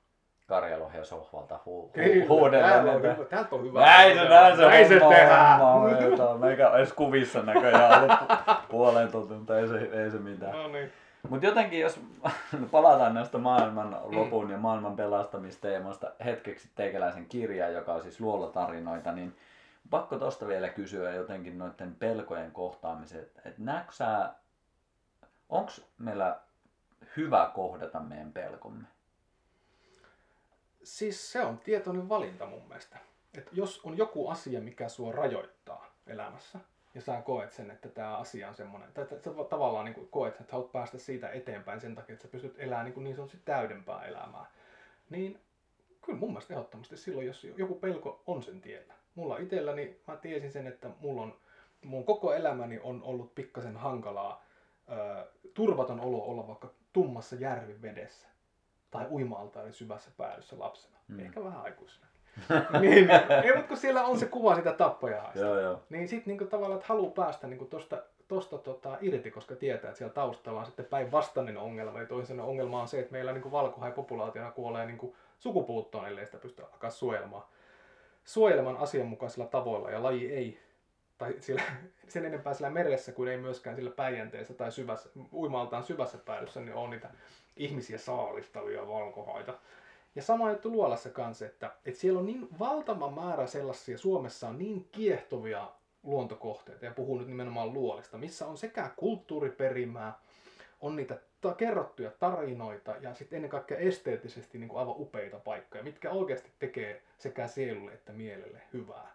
[0.47, 3.26] Karjalohja sohvalta hu- hu- huudellen.
[3.28, 3.81] Täältä on hyvä.
[3.81, 5.61] Näin se, näin se, näin se tehdään.
[6.41, 8.18] Meikä edes kuvissa näköjään ollut
[8.70, 10.53] puoleen tuntia, ei se, ei se mitään.
[10.53, 10.93] No niin.
[11.29, 12.01] Mutta jotenkin, jos
[12.71, 14.51] palataan näistä maailman lopun mm.
[14.51, 19.37] ja maailman pelastamisteemoista hetkeksi teikäläisen kirjaan, joka on siis luolotarinoita, niin
[19.91, 23.41] pakko tosta vielä kysyä jotenkin noiden pelkojen kohtaamiset.
[23.45, 24.35] Että näetkö sä,
[25.49, 26.41] onko meillä
[27.16, 28.85] hyvä kohdata meidän pelkomme?
[30.83, 32.99] Siis se on tietoinen valinta mun mielestä.
[33.35, 36.59] Et jos on joku asia, mikä sua rajoittaa elämässä,
[36.95, 40.53] ja sä koet sen, että tämä asia on semmoinen, tai sä tavallaan niin koet, että
[40.53, 44.05] haluat päästä siitä eteenpäin sen takia, että sä pystyt elämään niin, kuin niin sanotusti täydempää
[44.05, 44.47] elämää,
[45.11, 45.41] niin
[46.03, 48.95] kyllä mun mielestä ehdottomasti silloin, jos joku pelko on sen tiellä.
[49.14, 51.36] Mulla itselläni, mä tiesin sen, että mulla on,
[51.84, 54.45] mun koko elämäni on ollut pikkasen hankalaa,
[54.88, 58.28] ää, turvaton olo olla vaikka tummassa järvivedessä
[58.91, 60.97] tai uima syvässä päädyssä lapsena.
[61.09, 61.20] Mm.
[61.20, 62.07] Ehkä vähän aikuisena
[62.80, 63.11] niin,
[63.45, 65.32] ei, mutta kun siellä on se kuva sitä tappajaa.
[65.34, 65.80] joo, joo.
[65.91, 69.99] Niin sitten niinku tavallaan, että haluaa päästä niinku tosta, tosta tota, irti, koska tietää, että
[69.99, 71.99] siellä taustalla on sitten päinvastainen ongelma.
[71.99, 76.62] Eli toisen ongelma on se, että meillä niinku valkohai-populaationa kuolee niinku sukupuuttoon, ellei sitä pysty
[76.62, 77.43] alkaa suojelemaan,
[78.24, 79.91] suojelemaan asianmukaisilla tavoilla.
[79.91, 80.59] Ja laji ei,
[81.18, 81.62] tai sillä,
[82.09, 86.74] sen enempää sillä meressä kuin ei myöskään sillä päijänteessä tai syvässä, uimaltaan syvässä päädyssä, niin
[86.74, 87.11] on niitä
[87.57, 89.55] ihmisiä saalistavia valkohaita.
[90.14, 94.58] Ja sama juttu Luolassa kanssa, että, että siellä on niin valtava määrä sellaisia, Suomessa on
[94.58, 95.68] niin kiehtovia
[96.02, 100.18] luontokohteita, ja puhun nyt nimenomaan Luolista, missä on sekä kulttuuriperimää,
[100.80, 105.84] on niitä ta- kerrottuja tarinoita ja sitten ennen kaikkea esteettisesti niin kuin aivan upeita paikkoja,
[105.84, 109.14] mitkä oikeasti tekee sekä sielulle että mielelle hyvää.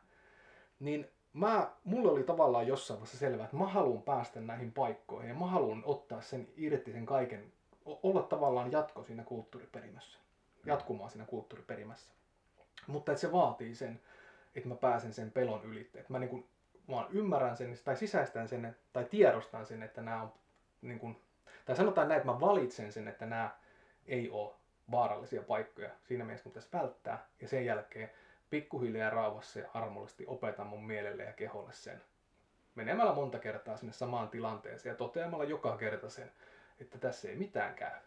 [0.79, 5.35] Niin mä, mulle oli tavallaan jossain vaiheessa selvää, että mä haluan päästä näihin paikkoihin ja
[5.35, 7.53] mä haluan ottaa sen irti sen kaiken,
[7.85, 10.24] olla tavallaan jatko siinä kulttuuriperimässä
[10.66, 12.11] jatkumaan siinä kulttuuriperimässä.
[12.88, 14.01] Mutta että se vaatii sen,
[14.55, 15.99] että mä pääsen sen pelon ylitte.
[15.99, 16.47] Että mä, niin kuin,
[16.88, 20.34] mä ymmärrän sen tai sisäistän sen tai tiedostan sen, että nämä on,
[20.82, 21.22] niin kuin,
[21.66, 23.49] tai sanotaan näin, että mä valitsen sen, että nämä
[24.07, 24.53] ei ole
[24.91, 27.26] vaarallisia paikkoja siinä mielessä, kun pitäisi välttää.
[27.41, 28.11] Ja sen jälkeen
[28.49, 32.01] pikkuhiljaa rauhassa ja armollisesti opetan mun mielelle ja keholle sen.
[32.76, 36.32] Menemällä monta kertaa sinne samaan tilanteeseen ja toteamalla joka kerta sen,
[36.80, 37.99] että tässä ei mitään käy.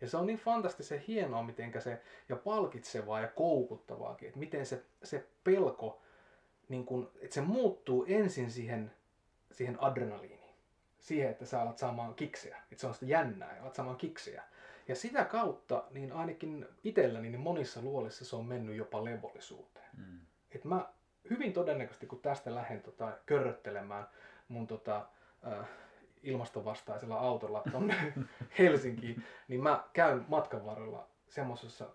[0.00, 4.82] Ja se on niin fantastisen hienoa, miten se, ja palkitsevaa ja koukuttavaakin, että miten se,
[5.02, 6.02] se pelko,
[6.68, 8.92] niin kun, että se muuttuu ensin siihen,
[9.52, 10.54] siihen adrenaliiniin.
[10.98, 12.62] Siihen, että sä alat saamaan kikseä.
[12.72, 14.42] Että se on sitä jännää ja alat saamaan kikseä.
[14.88, 19.90] Ja sitä kautta, niin ainakin itselläni, niin monissa luolissa se on mennyt jopa levollisuuteen.
[19.96, 20.20] Mm.
[20.54, 20.88] Et mä
[21.30, 24.08] hyvin todennäköisesti, kun tästä lähden tota, körröttelemään
[24.48, 25.06] mun tota,
[25.46, 25.68] äh,
[26.22, 28.12] ilmastovastaisella autolla tuonne
[28.58, 31.86] Helsinkiin, niin mä käyn matkan varrella semmoisessa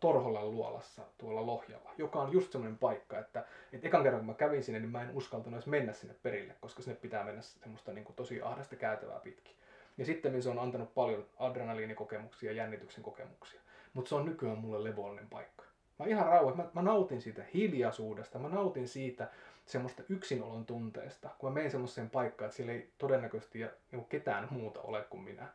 [0.00, 4.34] Torholan luolassa tuolla Lohjalla, joka on just semmoinen paikka, että, että ekan kerran kun mä
[4.34, 7.92] kävin sinne, niin mä en uskaltanut edes mennä sinne perille, koska sinne pitää mennä semmoista
[7.92, 9.56] niin kuin tosi ahdasta käytävää pitkin.
[9.98, 13.60] Ja sitten se on antanut paljon adrenaliinikokemuksia ja jännityksen kokemuksia.
[13.94, 15.64] Mutta se on nykyään mulle levollinen paikka.
[15.98, 19.28] Mä ihan rauha, mä, mä nautin siitä hiljaisuudesta, mä nautin siitä,
[19.66, 24.48] semmoista yksinolon tunteesta, kun mä menen semmoiseen paikkaan, että siellä ei todennäköisesti niin kuin ketään
[24.50, 25.46] muuta ole kuin minä.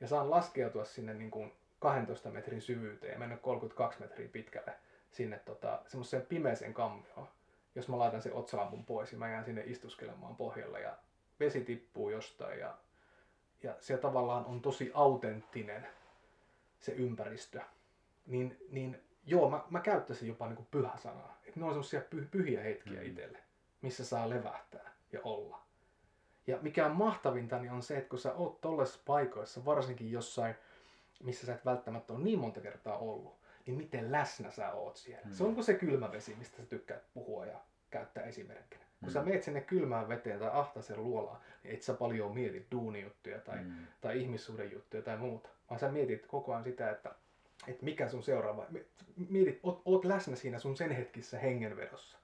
[0.00, 4.72] Ja saan laskeutua sinne niin kuin 12 metrin syvyyteen ja mennä 32 metriä pitkälle
[5.10, 7.28] sinne tota, semmoiseen pimeeseen kammioon.
[7.74, 10.96] Jos mä laitan sen otsalampun pois ja mä jään sinne istuskelemaan pohjalla ja
[11.40, 12.78] vesi tippuu jostain ja,
[13.62, 15.86] ja se tavallaan on tosi autenttinen
[16.80, 17.60] se ympäristö.
[18.26, 21.38] Niin, niin joo, mä, mä käyttäisin jopa niin kuin pyhä sanaa.
[21.46, 23.06] Että ne on semmoisia py, pyhiä hetkiä Mm.
[23.06, 23.38] itselle,
[23.84, 25.60] missä saa levähtää ja olla.
[26.46, 30.54] Ja mikä on mahtavinta, niin on se, että kun sä oot tollaisissa paikoissa, varsinkin jossain,
[31.22, 33.34] missä sä et välttämättä ole niin monta kertaa ollut,
[33.66, 35.24] niin miten läsnä sä oot siellä.
[35.24, 35.32] Mm.
[35.32, 37.58] Se onko se kylmä vesi, mistä sä tykkäät puhua ja
[37.90, 38.84] käyttää esimerkkinä.
[39.00, 39.12] Kun Mm.
[39.12, 43.58] sä meet sinne kylmään veteen tai ahtaisen luolaan, niin et sä paljon mieti duunijuttuja tai,
[43.58, 43.72] Mm.
[44.00, 47.14] tai ihmissuhdejuttuja tai muuta, vaan sä mietit koko ajan sitä, että,
[47.68, 48.66] että mikä sun seuraava,
[49.28, 52.18] mietit, oot, oot läsnä siinä sun sen hetkissä hengenvedossa.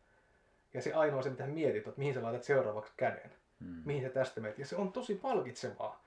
[0.74, 3.82] Ja se ainoa se, mitä mietit, että mihin sä laitat seuraavaksi käden, Mm.
[3.84, 4.58] mihin sä tästä menet.
[4.58, 6.02] Ja se on tosi palkitsevaa.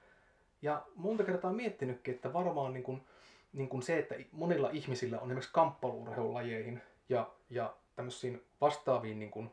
[0.61, 3.03] Ja monta kertaa miettinytkin, että varmaan niin kuin,
[3.53, 9.51] niin kuin se, että monilla ihmisillä on esimerkiksi kamppaluurheilulajeihin ja, ja tämmöisiin vastaaviin niin kuin,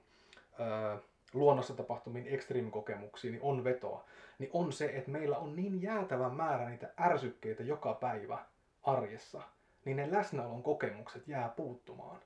[0.61, 0.98] ö,
[1.32, 4.04] luonnossa tapahtumiin ekstriimikokemuksiin niin on vetoa,
[4.38, 8.38] niin on se, että meillä on niin jäätävä määrä niitä ärsykkeitä joka päivä
[8.82, 9.42] arjessa,
[9.84, 12.20] niin ne läsnäolon kokemukset jää puuttumaan.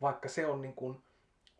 [0.00, 1.02] Vaikka se on niin kuin,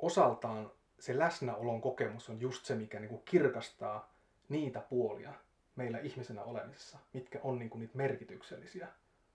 [0.05, 4.15] osaltaan se läsnäolon kokemus on just se, mikä niin kuin kirkastaa
[4.49, 5.33] niitä puolia
[5.77, 8.89] meillä ihmisenä olemisessa, mitkä on niin kuin niitä merkityksellisiä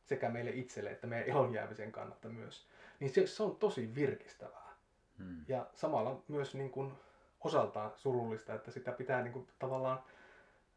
[0.06, 2.68] sekä meille itselle että meidän elonjäämisen kannalta myös.
[3.00, 4.76] Niin se, se on tosi virkistävää.
[5.18, 5.46] Mm.
[5.48, 6.94] Ja samalla myös niin kuin
[7.40, 10.04] osaltaan surullista, että sitä pitää niin kuin tavallaan,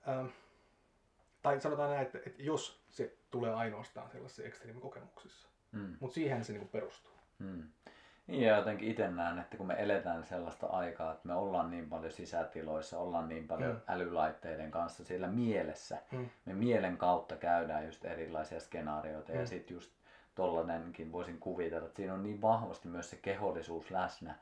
[0.08, 0.26] ähm,
[1.42, 5.48] tai sanotaan näin, että, että jos se tulee ainoastaan sellaisissa ekstriimikokemuksissa.
[5.72, 5.96] Mm.
[6.00, 7.12] Mutta siihen se niin kuin perustuu.
[7.38, 7.62] Mm.
[8.26, 11.88] Niin ja jotenkin itse näen, että kun me eletään sellaista aikaa, että me ollaan niin
[11.88, 13.80] paljon sisätiloissa, ollaan niin paljon Mm.
[13.88, 16.28] älylaitteiden kanssa siellä mielessä, Mm.
[16.44, 19.46] me mielen kautta käydään just erilaisia skenaarioita ja Mm.
[19.46, 19.90] sitten just
[20.34, 24.34] tollanenkin voisin kuvitella, että siinä on niin vahvasti myös se kehollisuus läsnä,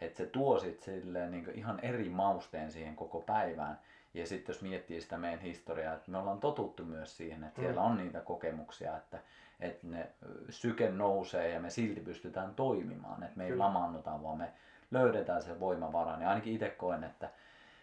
[0.00, 3.78] että se tuo sit silleen niin ihan eri mausteen siihen koko päivään.
[4.14, 7.64] Ja sitten jos miettii sitä meidän historiaa, että me ollaan totuttu myös siihen, että Mm.
[7.64, 9.18] siellä on niitä kokemuksia, että,
[9.60, 10.10] että ne
[10.50, 13.64] syke nousee ja me silti pystytään toimimaan, että me ei Kyllä.
[13.64, 14.52] lamaannuta, vaan me
[14.90, 16.16] löydetään se voimavara.
[16.16, 17.28] Niin ainakin itse koen, että,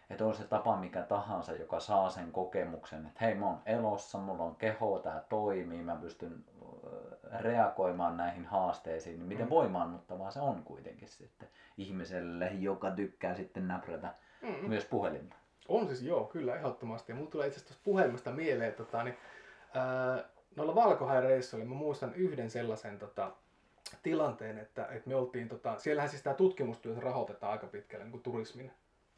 [0.10, 4.18] että on se tapa mikä tahansa, joka saa sen kokemuksen, että hei mä oon elossa,
[4.18, 6.44] mulla on keho, tää toimii, mä pystyn
[7.40, 9.50] reagoimaan näihin haasteisiin, niin miten Mm.
[9.50, 14.70] voimaannuttavaa se on kuitenkin sitten ihmiselle, joka tykkää sitten näprätä Mm.
[14.70, 15.36] myös puhelinta.
[15.68, 17.12] On siis joo, kyllä ehdottomasti.
[17.12, 19.18] Ja mulla tulee itse asiassa puhelimesta mieleen, tota, niin,
[19.74, 20.24] ää,
[20.56, 23.32] noilla valkohaireissuilla mä muistan yhden sellaisen tota,
[24.04, 28.24] tilanteen, että, että me oltiin, tota, siellähän siis tämä tutkimustyö rahoitetaan aika pitkälle niin kuin
[28.24, 28.72] turismin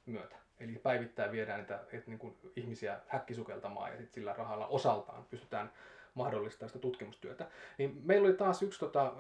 [0.06, 0.36] myötä.
[0.60, 5.72] Eli päivittäin viedään niitä että, niin kuin ihmisiä häkkisukeltamaan ja sitten sillä rahalla osaltaan pystytään
[6.14, 7.48] mahdollistamaan sitä tutkimustyötä.
[7.78, 9.14] Niin meillä oli taas yksi tota,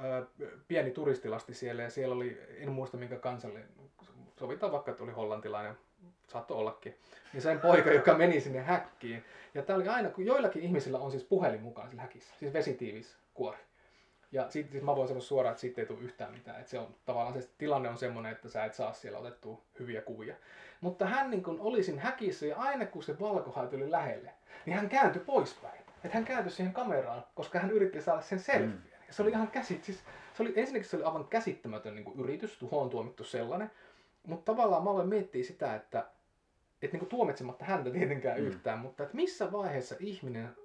[0.67, 3.69] pieni turistilasti siellä ja siellä oli, en muista minkä kansallinen,
[4.39, 5.77] sovitaan vaikka, että oli hollantilainen,
[6.27, 6.97] saattoi ollakin,
[7.33, 9.23] niin sen poika, joka meni sinne häkkiin.
[9.53, 13.17] Ja tämä oli aina, kun joillakin ihmisillä on siis puhelin mukana sillä häkissä, siis vesitiivis
[13.33, 13.57] kuori.
[14.31, 16.59] Ja sitten siis mä voin sanoa suoraan, että siitä ei tule yhtään mitään.
[16.59, 20.01] Että se on tavallaan se tilanne on semmoinen, että sä et saa siellä otettua hyviä
[20.01, 20.35] kuvia.
[20.81, 24.31] Mutta hän niin kun oli siinä häkissä ja aina kun se valkohai tuli lähelle,
[24.65, 25.79] niin hän kääntyi poispäin.
[26.03, 28.69] Että hän kääntyi siihen kameraan, koska hän yritti saada sen selfien.
[28.69, 28.81] Mm.
[29.07, 30.03] Ja se oli ihan käsit, siis
[30.33, 33.71] se oli, ensinnäkin se oli aivan käsittämätön niin kuin yritys, tuhoon tuomittu sellainen.
[34.25, 35.99] Mutta tavallaan mä aloin miettiä sitä, että,
[36.81, 38.47] että niin kuin tuomitsematta häntä tietenkään Mm.
[38.47, 40.55] yhtään, mutta että missä vaiheessa ihminen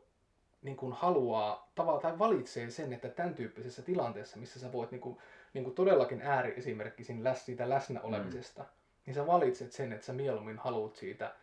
[0.62, 5.00] niin kuin haluaa tavallaan tai valitsee sen, että tämän tyyppisessä tilanteessa, missä sä voit niin
[5.00, 5.18] kuin,
[5.54, 8.64] niin kuin todellakin ääriesimerkki siitä läsnä olemisesta,
[9.06, 11.34] niin sä valitset sen, että sä mieluummin haluat siitä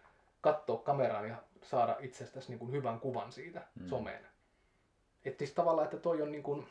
[0.42, 3.82] katsoa kameraan ja saada itsestäsi niin kuin hyvän kuvan siitä Mm.
[3.84, 3.88] mm.
[3.90, 4.28] someen.
[5.26, 6.68] Että siis tavallaan, että toi on niin kuin,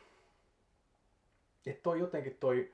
[1.65, 2.71] että toi jotenkin toi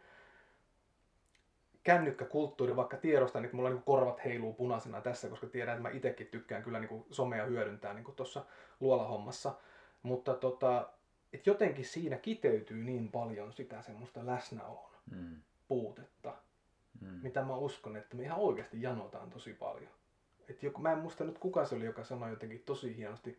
[1.83, 6.27] kännykkäkulttuuri, vaikka tiedostan, että mulla niin korvat heiluu punaisena tässä, koska tiedän, että mä itsekin
[6.27, 8.45] tykkään kyllä niin somea hyödyntää niin tuossa
[8.79, 9.53] luolahommassa.
[10.03, 10.89] Mutta tota,
[11.33, 15.41] että jotenkin siinä kiteytyy niin paljon sitä semmoista läsnäolon Mm.
[15.67, 16.33] puutetta,
[17.01, 17.19] Mm.
[17.23, 19.91] mitä mä uskon, että me ihan oikeasti janotaan tosi paljon.
[20.49, 23.37] Et joku, mä en muista nyt kuka se oli, joka sanoi jotenkin tosi hienosti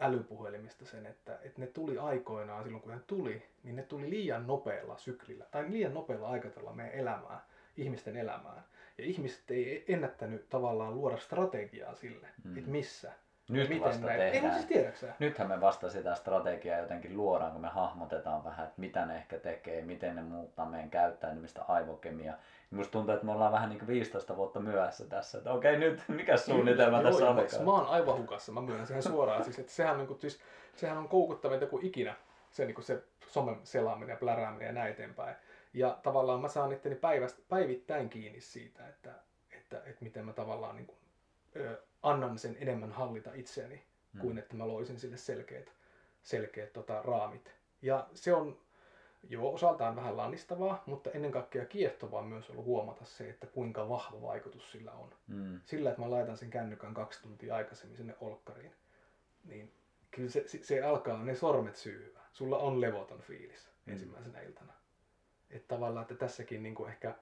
[0.00, 4.46] älypuhelimista sen, että, että ne tuli aikoinaan, silloin kun ne tuli, niin ne tuli liian
[4.46, 7.40] nopealla syklillä, tai liian nopealla aikataululla meidän elämään,
[7.76, 8.64] ihmisten elämään.
[8.98, 12.58] Ja ihmiset ei ennättänyt tavallaan luoda strategiaa sille, Mm.
[12.58, 13.12] että missä,
[13.48, 14.20] Nyt miten vasta näin.
[14.20, 14.44] Ei, tehdään.
[14.54, 15.12] mutta siis tiedäksä?
[15.18, 19.38] Nythän me vasta sitä strategiaa jotenkin luodaan, kun me hahmotetaan vähän, että mitä ne ehkä
[19.38, 22.34] tekee, miten ne muuttaa meidän käyttäytymistä, aivokemia.
[22.70, 26.02] Musta tuntuu, että me ollaan vähän niin kuin 15 vuotta myöhässä tässä, että okei nyt,
[26.08, 27.64] mikä suunnitelma Joo, tässä joo, olikaan?
[27.64, 29.44] Mä oon aivan hukassa, mä myönnän sen suoraan.
[29.44, 30.40] siis, että sehän, on, niin kuin, siis,
[30.76, 32.14] sehän on koukuttavinta kuin ikinä,
[32.50, 35.36] se, niin kuin se somen selaaminen ja plärääminen ja näin eteenpäin.
[35.76, 39.14] Ja tavallaan mä saan itteni päivästä, päivittäin kiinni siitä, että,
[39.50, 40.98] että, että miten mä tavallaan niin kuin,
[41.56, 44.20] ö, annan sen enemmän hallita itseäni, Mm.
[44.20, 45.72] kuin että mä loisin sille selkeät,
[46.22, 47.54] selkeät tota, raamit.
[47.82, 48.58] Ja se on
[49.28, 54.22] joo, osaltaan vähän lannistavaa, mutta ennen kaikkea kiehtovaa myös ollut huomata se, että kuinka vahva
[54.22, 55.14] vaikutus sillä on.
[55.26, 55.60] Mm.
[55.64, 58.72] Sillä, että mä laitan sen kännykän kaksi tuntia aikaisemmin sinne olkkariin,
[59.44, 59.72] niin
[60.10, 62.20] kyllä se, se, se alkaa ne sormet syyhyä.
[62.32, 63.92] Sulla on levoton fiilis Mm.
[63.92, 64.72] ensimmäisenä iltana.
[65.50, 67.14] Että tavallaan, että tässäkin niin kuin ehkä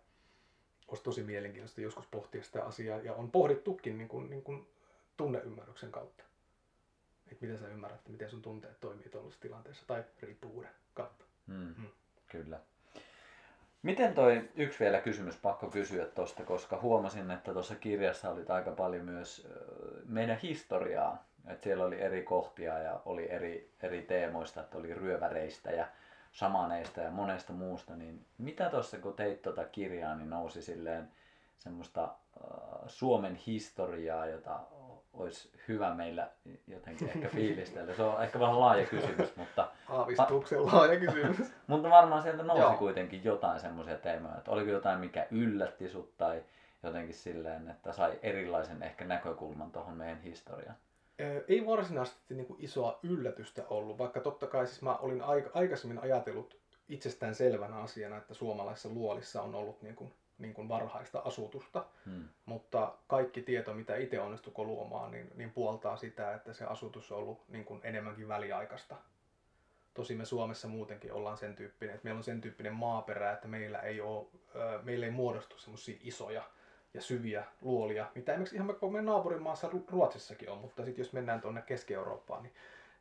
[0.89, 4.69] olisi tosi mielenkiintoista joskus pohtia sitä asiaa, ja on pohdittukin niin kuin, niin kuin
[5.17, 6.25] tunneymmärryksen kautta.
[7.33, 11.25] Että miten sä ymmärrät, että miten sun tunteet toimii tuollaisessa tilanteessa, tai riippuvuuden kautta.
[11.47, 11.75] Mm.
[11.79, 11.89] Mm.
[12.29, 12.61] Kyllä.
[13.83, 18.71] Miten toi, yksi vielä kysymys pakko kysyä tuosta, koska huomasin, että tuossa kirjassa oli aika
[18.71, 19.49] paljon myös
[20.05, 21.25] meidän historiaa.
[21.47, 25.87] Että siellä oli eri kohtia ja oli eri, eri teemoista, että oli ryöväreistä ja
[26.35, 27.97] shamaneista ja monesta muusta.
[27.97, 31.09] Niin mitä tuossa kun teit tuota kirjaa, niin nousi silleen
[31.59, 34.61] semmoista äh, Suomen historiaa, jota
[35.13, 36.29] olisi hyvä meillä
[36.67, 37.95] jotenkin ehkä fiilistellä.
[37.95, 41.53] Se on ehkä vähän laaja kysymys, mutta Aavistuksen laaja kysymys.
[41.67, 42.77] mutta varmaan sieltä nousi Joo.
[42.77, 46.43] kuitenkin jotain semmoisia teemoja, että oliko jotain mikä yllätti sut tai
[46.83, 50.77] jotenkin silleen, että sai erilaisen ehkä näkökulman tuohon meidän historiaan.
[51.49, 55.99] Ei varsinaisesti niin kuin isoa yllätystä ollut, vaikka totta kai siis mä olin aika, aikaisemmin
[55.99, 61.87] ajatellut itsestään selvänä asiana, että suomalaisessa luolissa on ollut niin kuin, niin kuin varhaista asutusta,
[62.05, 62.29] Hmm.
[62.47, 67.19] mutta kaikki tieto, mitä itse onnistuko luomaan, niin, niin puoltaa sitä, että se asutus on
[67.19, 68.97] ollut niin kuin enemmänkin väliaikaista.
[69.95, 73.79] Tosi me Suomessa muutenkin ollaan sen tyyppinen, että meillä on sen tyyppinen maaperä, että meillä
[73.81, 74.27] ei, ole,
[74.83, 76.43] meillä ei muodostu semmoisia isoja
[76.95, 81.41] ja syviä luolia, mitä esimerkiksi ihan meidän naapurimaassa Ru- Ruotsissakin on, mutta sitten jos mennään
[81.41, 82.55] tuonne Keski-Eurooppaan, niin,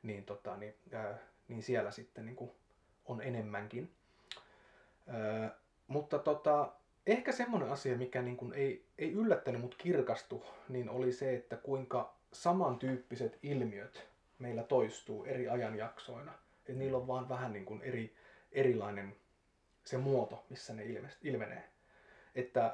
[0.03, 1.17] niin, tota, niin, ää,
[1.47, 2.51] niin siellä sitten niin kuin
[3.05, 3.91] on enemmänkin.
[5.07, 5.55] Ää,
[5.87, 6.73] mutta tota,
[7.07, 11.55] ehkä semmoinen asia, mikä niin kuin ei, ei yllättänyt, mutta kirkastu, niin oli se, että
[11.55, 14.07] kuinka samantyyppiset ilmiöt
[14.39, 16.33] meillä toistuu eri ajanjaksoina.
[16.59, 18.15] Että niillä on vaan vähän niin kuin eri,
[18.51, 19.15] erilainen
[19.83, 21.63] se muoto, missä ne ilme- ilmenee.
[22.35, 22.73] Että äh,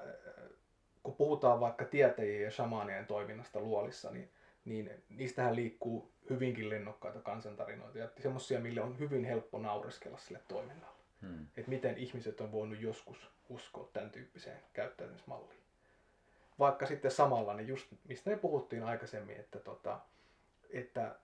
[1.10, 4.30] kun puhutaan vaikka tietäjien ja shamanien toiminnasta luolissa, niin,
[4.66, 11.00] niin niistähän liikkuu hyvinkin lennokkaita kansantarinoita ja semmoisia, mille on hyvin helppo naureskella sille toiminnalle.
[11.22, 11.48] Hmm.
[11.58, 15.60] Että miten ihmiset on voinut joskus uskoa tämän tyyppiseen käyttäytymismalliin.
[16.60, 20.00] Vaikka sitten samalla, niin just mistä me puhuttiin aikaisemmin, että, tota,
[20.70, 21.16] että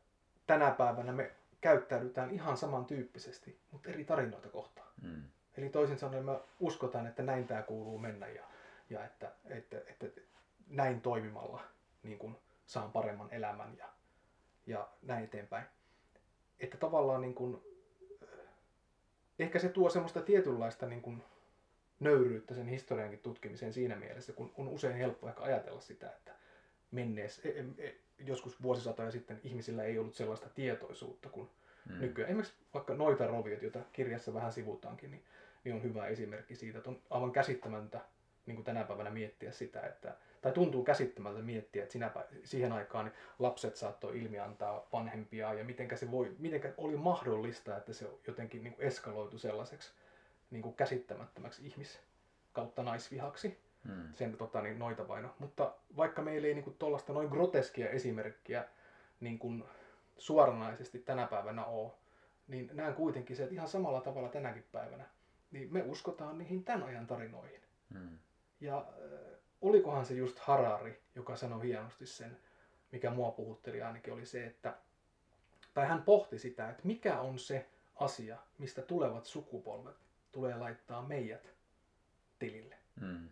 [0.47, 1.31] tänä päivänä me
[1.61, 4.88] käyttäydytään ihan samantyyppisesti, mutta eri tarinoita kohtaan.
[5.01, 5.23] Hmm.
[5.57, 8.43] Eli toisin sanoen me uskotaan, että näin tämä kuuluu mennä ja,
[8.89, 10.21] ja että, että, että,
[10.67, 11.63] näin toimimalla
[12.03, 13.89] niin kun saan paremman elämän ja,
[14.65, 15.65] ja näin eteenpäin.
[16.59, 17.63] Että tavallaan niin kun,
[18.23, 18.29] äh,
[19.39, 21.23] ehkä se tuo semmoista tietynlaista niin kun
[21.99, 26.31] nöyryyttä sen historiankin tutkimiseen siinä mielessä, kun on usein helppo ehkä ajatella sitä, että
[26.91, 31.49] menneessä, e, e, joskus vuosisatoja sitten ihmisillä ei ollut sellaista tietoisuutta kuin
[31.89, 31.99] Hmm.
[31.99, 32.29] nykyään.
[32.29, 35.23] Esimerkiksi vaikka noita roviot, joita kirjassa vähän sivutaankin, niin,
[35.63, 38.01] niin on hyvä esimerkki siitä, että on aivan käsittämäntä
[38.45, 42.11] niin kuin tänä päivänä miettiä sitä, että, tai tuntuu käsittämältä miettiä, että sinä,
[42.43, 47.93] siihen aikaan niin lapset saattoi ilmiantaa vanhempia ja mitenkä se voi, mitenkä oli mahdollista, että
[47.93, 49.91] se jotenkin niin kuin eskaloitu sellaiseksi
[50.51, 51.99] niin kuin käsittämättömäksi ihmis
[52.53, 54.13] kautta naisvihaksi Hmm.
[54.13, 55.35] sen tota, niin, noita vaino.
[55.39, 58.65] Mutta vaikka meillä ei niin tuollaista noin groteskia esimerkkiä
[59.19, 59.63] niin kuin
[60.17, 61.91] suoranaisesti tänä päivänä ole,
[62.47, 65.05] niin näen kuitenkin se, että ihan samalla tavalla tänäkin päivänä,
[65.51, 67.61] niin me uskotaan niihin tämän ajan tarinoihin.
[67.93, 68.17] Hmm.
[68.66, 72.38] Ja äh, olikohan se just Harari, joka sanoi hienosti sen,
[72.91, 74.78] mikä mua puhutteli ainakin, oli se, että,
[75.74, 80.05] tai hän pohti sitä, että mikä on se asia, mistä tulevat sukupolvet
[80.36, 81.53] tulee laittaa meidät
[82.39, 82.76] tilille.
[82.99, 83.30] Hmm.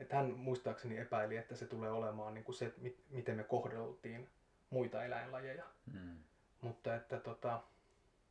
[0.00, 4.28] Että hän muistaakseni epäili, että se tulee olemaan niin kuin se, mit- miten me kohdeltiin
[4.70, 5.64] muita eläinlajeja.
[5.92, 6.16] Hmm.
[6.60, 7.62] Mutta että tota,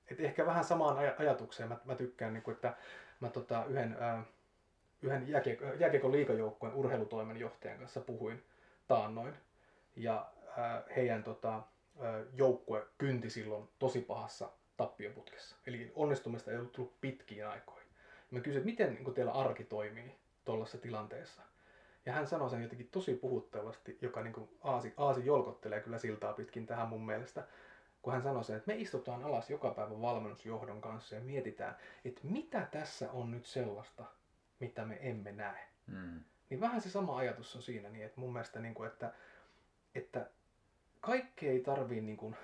[0.08, 2.78] et ehkä vähän samaan aj- ajatukseen mä, mä tykkään, niin kuin, että
[3.20, 4.24] mä tota, yhden, ää,
[5.04, 8.44] yhden jääkiekko, jääkiekon liikajoukkueen urheilutoimenjohtajan kanssa puhuin
[8.88, 9.34] taannoin.
[9.96, 15.56] Ja ää, heidän tota, ää, joukkue kynti silloin tosi pahassa tappioputkessa.
[15.68, 17.88] Eli onnistumista ei ollut tullut pitkiin aikoihin.
[18.32, 21.42] Mä kysyin, että miten niin teillä arki toimii tuollaisessa tilanteessa.
[22.06, 26.34] Ja hän sanoi sen jotenkin tosi puhuttavasti, joka niin kuin aasi, aasi jolkottelee kyllä siltaa
[26.34, 27.44] pitkin tähän mun mielestä,
[28.02, 31.76] kun hän sanoi sen, että me istutaan alas joka päivä valmennusjohdon kanssa ja mietitään,
[32.06, 34.06] että mitä tässä on nyt sellaista,
[34.64, 35.68] mitä me emme näe.
[35.92, 36.20] Hmm.
[36.50, 39.14] Niin vähän se sama ajatus on siinä, niin että mun mielestä, niin kuin, että,
[39.96, 40.30] että
[41.02, 42.36] kaikki ei tarvii niin kuin,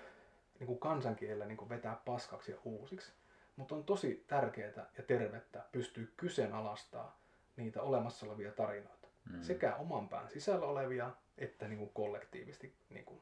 [0.59, 3.11] niin kuin kansankielellä niin kuin vetää paskaksi ja uusiksi,
[3.55, 7.19] mutta on tosi tärkeää ja tervettä pystyä kyseenalaistaa
[7.57, 9.07] niitä olemassa olevia tarinoita.
[9.31, 9.43] Hmm.
[9.43, 13.21] Sekä oman pään sisällä olevia, että niin kuin kollektiivisesti niin kuin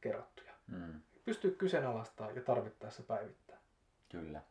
[0.00, 0.52] kerrottuja.
[0.70, 1.00] Hmm.
[1.24, 3.56] Pystyy kyseenalaistamaan ja tarvittaessa päivittää.
[4.08, 4.42] Kyllä.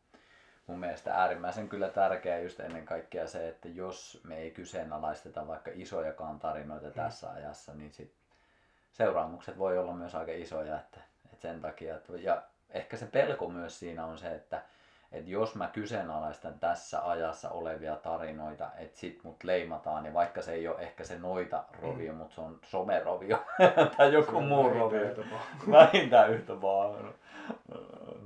[0.67, 5.71] Mun mielestä äärimmäisen kyllä tärkeää just ennen kaikkea se, että jos me ei kyseenalaisteta vaikka
[5.73, 8.13] isojakaan tarinoita tässä ajassa, niin sit
[8.91, 10.99] seuraamukset voi olla myös aika isoja, että,
[11.33, 14.61] että sen takia, että, ja ehkä se pelko myös siinä on se, että,
[15.11, 20.53] että jos mä kyseenalaistan tässä ajassa olevia tarinoita, että sit mut leimataan, niin vaikka se
[20.53, 22.17] ei ole ehkä se noita rovio, mm.
[22.17, 23.37] mutta se on somerovio
[23.97, 25.15] tai joku muu rovio.
[25.71, 27.13] Vähintään yhtä vaan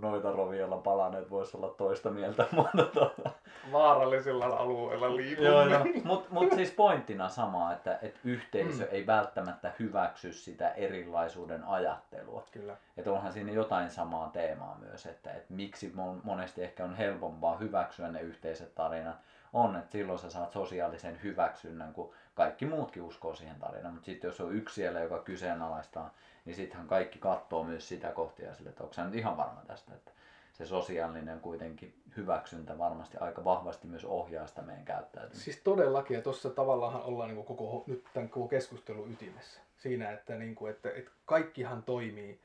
[0.01, 3.29] noita roviolla palaneet voisi olla toista mieltä, mutta tuota...
[3.71, 5.49] Vaarallisilla alueilla liikumme.
[5.49, 5.85] Joo, joo.
[6.03, 8.89] Mutta mut siis pointtina sama, että et yhteisö mm.
[8.91, 12.45] ei välttämättä hyväksy sitä erilaisuuden ajattelua.
[12.51, 12.77] Kyllä.
[12.97, 15.93] Että onhan siinä jotain samaa teemaa myös, että et miksi
[16.23, 19.17] monesti ehkä on helpompaa hyväksyä ne yhteiset tarinat,
[19.53, 23.93] on, että silloin sä saat sosiaalisen hyväksynnän, kun kaikki muutkin uskoo siihen tarinaan.
[23.93, 26.13] Mutta sitten jos on yksi siellä, joka kyseenalaistaa
[26.45, 30.11] niin sittenhän kaikki katsoo myös sitä kohtia sille, että onko nyt ihan varma tästä, että
[30.53, 35.43] se sosiaalinen kuitenkin hyväksyntä varmasti aika vahvasti myös ohjaa sitä meidän käyttäytymistä.
[35.43, 39.61] Siis todellakin, ja tuossa tavallaan ollaan niin koko, nyt tämän koko keskustelun ytimessä.
[39.77, 42.39] Siinä, että, niin kuin, että, että kaikkihan toimii,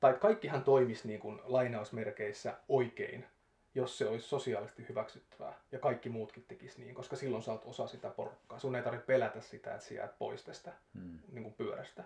[0.00, 3.26] tai kaikkihan toimisi niin kuin lainausmerkeissä oikein,
[3.74, 7.86] jos se olisi sosiaalisesti hyväksyttävää ja kaikki muutkin tekis niin, koska silloin sä oot osa
[7.86, 8.58] sitä porukkaa.
[8.58, 11.18] Sun ei tarvitse pelätä sitä, että sä jäät pois tästä hmm.
[11.32, 12.04] niin kuin pyörästä.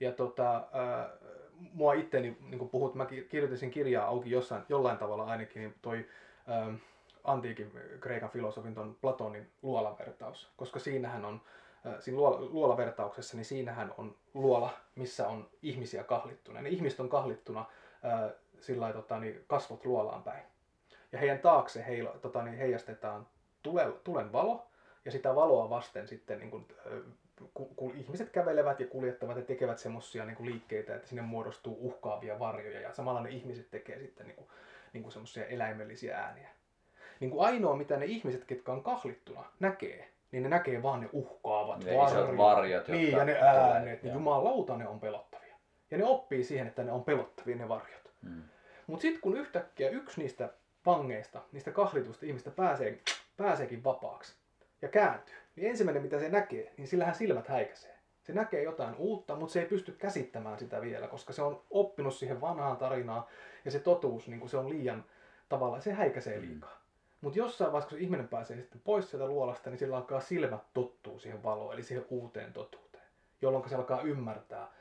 [0.00, 1.10] Ja tota, äh,
[1.58, 6.06] mua itteni, niin kuin puhut, mä kirjoitin kirjaa auki jossain, jollain tavalla ainakin, niin toi
[7.24, 11.40] antiikin kreikan filosofin ton Platonin luolavertaus, koska siinähän on,
[11.86, 16.60] äh, siinä luolavertauksessa, niin siinähän on luola, missä on ihmisiä kahlittuna.
[16.60, 18.30] Ne ihmiset on kahlittuna äh,
[18.60, 20.42] sillä tota, niin kasvot luolaan päin.
[21.12, 23.26] Ja heidän taakse heilo, tota, niin heijastetaan
[23.62, 24.66] tule, tulen valo,
[25.04, 26.66] ja sitä valoa vasten sitten niin kuin,
[27.76, 32.80] kun ihmiset kävelevät ja kuljettavat ja tekevät semmoisia niin liikkeitä, että sinne muodostuu uhkaavia varjoja
[32.80, 34.48] ja samalla ne ihmiset tekee sitten niin kuin,
[34.92, 36.48] niin kuin semmoisia eläimellisiä ääniä.
[37.20, 41.08] Niin kuin ainoa, mitä ne ihmiset, ketkä on kahlittuna, näkee, niin ne näkee vaan ne
[41.12, 42.36] uhkaavat ne varjot.
[42.36, 45.56] varjot niin, ja ne äänet, niin jumalauta ne on pelottavia.
[45.90, 48.12] Ja ne oppii siihen, että ne on pelottavia ne varjot.
[48.22, 48.42] Hmm.
[48.86, 50.48] Mutta sitten kun yhtäkkiä yksi niistä
[50.86, 52.98] vangeista, niistä kahlitusta ihmistä pääsee,
[53.36, 54.34] pääseekin vapaaksi
[54.82, 57.97] ja kääntyy, niin ensimmäinen mitä se näkee, niin sillähän silmät häikäisee.
[58.28, 62.14] Se näkee jotain uutta, mutta se ei pysty käsittämään sitä vielä, koska se on oppinut
[62.14, 63.24] siihen vanhaan tarinaan
[63.64, 65.04] ja se totuus, niin kuin se on liian
[65.48, 66.42] tavallaan, se häikäisee mm.
[66.42, 66.70] liikaa.
[66.70, 66.76] Mm.
[67.20, 71.18] Mutta jossain vaiheessa, kun ihminen pääsee sitten pois sieltä luolasta, niin sillä alkaa silmät tottuu
[71.18, 73.04] siihen valoon, eli siihen uuteen totuuteen,
[73.42, 74.72] jolloin se alkaa ymmärtää,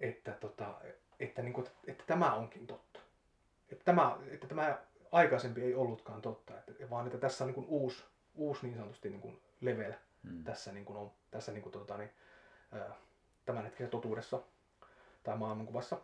[0.00, 0.74] että, tota,
[1.20, 3.00] että, niin kuin, että tämä onkin totta.
[3.72, 4.78] Että tämä, että tämä
[5.12, 8.04] aikaisempi ei ollutkaan totta, että, vaan että tässä on niin kuin uusi,
[8.34, 9.92] uusi niin sanotusti niin kuin level
[10.28, 10.44] hmm.
[10.44, 12.10] tässä, niin kuin on, tässä niin kuin, tota, niin,
[13.44, 14.40] tämän hetken totuudessa
[15.22, 15.98] tai maailmankuvassa.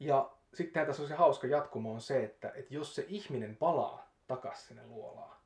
[0.00, 4.10] Ja sitten tässä on se hauska jatkumo on se, että, että jos se ihminen palaa
[4.26, 5.36] takaisin sinne luolaan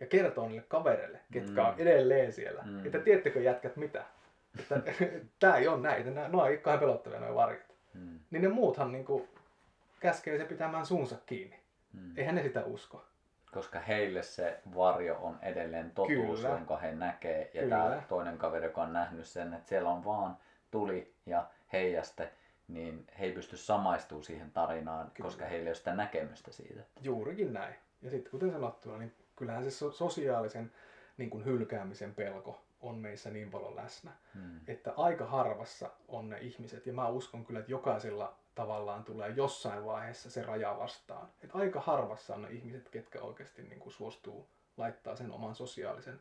[0.00, 1.68] ja kertoo niille kavereille, ketkä mm.
[1.68, 2.86] on edelleen siellä, mm.
[2.86, 4.04] että tiedättekö jätkät mitä,
[4.58, 4.82] että
[5.40, 7.76] tämä ei ole näitä, nämä on kauhean pelottavia nuo varjot.
[7.94, 8.20] Mm.
[8.30, 9.28] Niin ne muuthan niin kuin,
[10.00, 11.60] käskee se pitämään suunsa kiinni.
[11.92, 12.12] Mm.
[12.16, 13.04] Eihän ne sitä usko
[13.52, 16.48] koska heille se varjo on edelleen totuus, Kyllä.
[16.48, 17.50] jonka he näkee.
[17.54, 17.76] Ja Kyllä.
[17.76, 20.36] tämä toinen kaveri, joka on nähnyt sen, että siellä on vaan
[20.70, 22.32] tuli ja heijaste,
[22.68, 25.26] niin he ei pysty samaistumaan siihen tarinaan, Kyllä.
[25.26, 26.82] koska heillä ei ole sitä näkemystä siitä.
[27.00, 27.74] Juurikin näin.
[28.02, 30.72] Ja sitten kuten sanottua, niin kyllähän se sosiaalisen
[31.16, 34.60] niin kuin hylkäämisen pelko on meissä niin paljon läsnä, hmm.
[34.68, 39.84] että aika harvassa on ne ihmiset, ja mä uskon kyllä, että jokaisella tavallaan tulee jossain
[39.84, 41.28] vaiheessa se raja vastaan.
[41.44, 44.46] Et aika harvassa on ne ihmiset, ketkä oikeasti niin kuin suostuu
[44.76, 46.20] laittaa sen oman sosiaalisen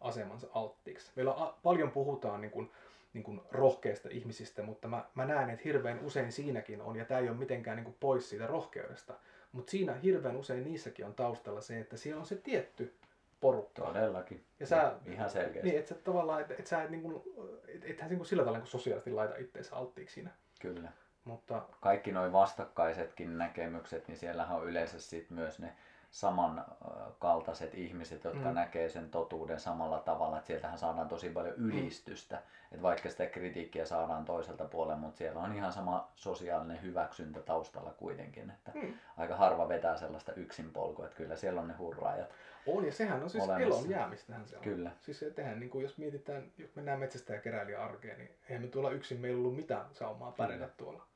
[0.00, 1.12] asemansa alttiiksi.
[1.16, 2.70] Meillä a- paljon puhutaan niin kuin,
[3.12, 7.20] niin kuin rohkeista ihmisistä, mutta mä, mä näen, että hirveän usein siinäkin on, ja tämä
[7.20, 9.14] ei ole mitenkään niin kuin pois siitä rohkeudesta,
[9.52, 12.94] mutta siinä hirveän usein niissäkin on taustalla se, että siellä on se tietty
[13.40, 13.82] porukka.
[13.82, 14.44] Todellakin.
[14.60, 15.68] Ja sä, ihan selkeästi.
[15.68, 17.22] Niin, että sä tavallaan, että et sä et, niin kuin,
[17.68, 20.30] et, ethän niin kuin sillä tavalla niin sosiaalisesti laita itseensä alttiiksi siinä.
[20.60, 20.92] Kyllä.
[21.24, 21.62] Mutta...
[21.80, 25.72] Kaikki nuo vastakkaisetkin näkemykset, niin siellähän on yleensä sit myös ne
[26.12, 28.54] samankaltaiset ihmiset, jotka mm.
[28.54, 30.36] näkee sen totuuden samalla tavalla.
[30.36, 31.70] Että sieltähän saadaan tosi paljon mm.
[31.70, 32.36] ylistystä.
[32.36, 32.42] Mm.
[32.72, 37.90] Että vaikka sitä kritiikkiä saadaan toiselta puolelta, mutta siellä on ihan sama sosiaalinen hyväksyntä taustalla
[37.90, 38.50] kuitenkin.
[38.50, 38.94] Että mm.
[39.16, 42.28] Aika harva vetää sellaista yksin polkua, että kyllä siellä on ne hurraajat.
[42.66, 43.66] On, ja sehän on siis olemassa.
[43.66, 44.62] elon jäämistähän se on.
[44.62, 44.90] Kyllä.
[45.00, 48.68] Siis tehdään, niin kuin jos mietitään, jos mennään metsästä ja keräilijä arkeen, niin eihän me
[48.68, 51.11] tuolla yksin meillä ollut mitään saumaa pärjätä tuolla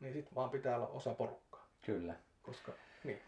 [0.00, 1.66] niin sitten vaan pitää olla osa porukkaa.
[1.86, 2.14] Kyllä.
[2.42, 2.72] Koska,
[3.04, 3.22] niin.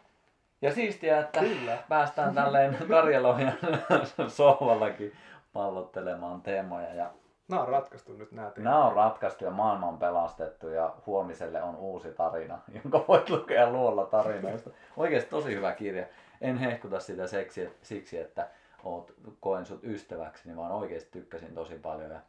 [0.63, 1.79] Ja siistiä, että Kyllä.
[1.89, 3.59] päästään tälleen Karjalojan
[4.29, 5.13] sohvallakin
[5.53, 6.95] pallottelemaan teemoja.
[6.95, 7.11] Ja
[7.49, 8.73] Nämä on ratkaistu nyt nämä teemat.
[8.73, 13.71] Nämä on ratkaistu ja maailma on pelastettu ja huomiselle on uusi tarina, jonka voit lukea
[13.71, 14.71] luolla tarinoista.
[14.97, 16.07] Oikeasti tosi hyvä kirja.
[16.41, 18.49] En hehkuta sitä seksi, siksi, että
[18.85, 22.11] oot, koen sut ystäväkseni, vaan oikeasti tykkäsin tosi paljon.
[22.11, 22.21] Ja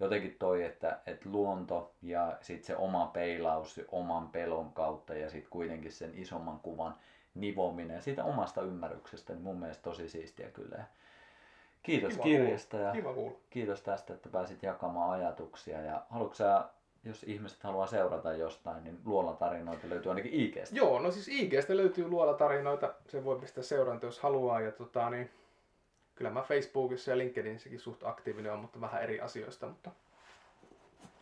[0.00, 5.50] jotenkin toi, että, että luonto ja sitten se oma peilaus oman pelon kautta ja sitten
[5.50, 6.94] kuitenkin sen isomman kuvan
[7.34, 10.76] nivominen siitä omasta ymmärryksestä, niin mun mielestä tosi siistiä kyllä.
[10.76, 10.84] Ja
[11.82, 13.38] kiitos Kiva kirjasta ja Kiva kuulla.
[13.50, 15.80] kiitos tästä, että pääsit jakamaan ajatuksia.
[15.80, 16.64] Ja haluatko sä,
[17.04, 20.76] jos ihmiset haluaa seurata jostain, niin luolla tarinoita löytyy ainakin IGstä.
[20.76, 22.94] Joo, no siis IGstä löytyy luolatarinoita.
[23.08, 24.60] Se voi pistää seuranta, jos haluaa.
[24.60, 25.30] Ja tota, niin,
[26.18, 29.66] kyllä mä Facebookissa ja LinkedInissäkin suht aktiivinen on, mutta vähän eri asioista.
[29.66, 29.90] Mutta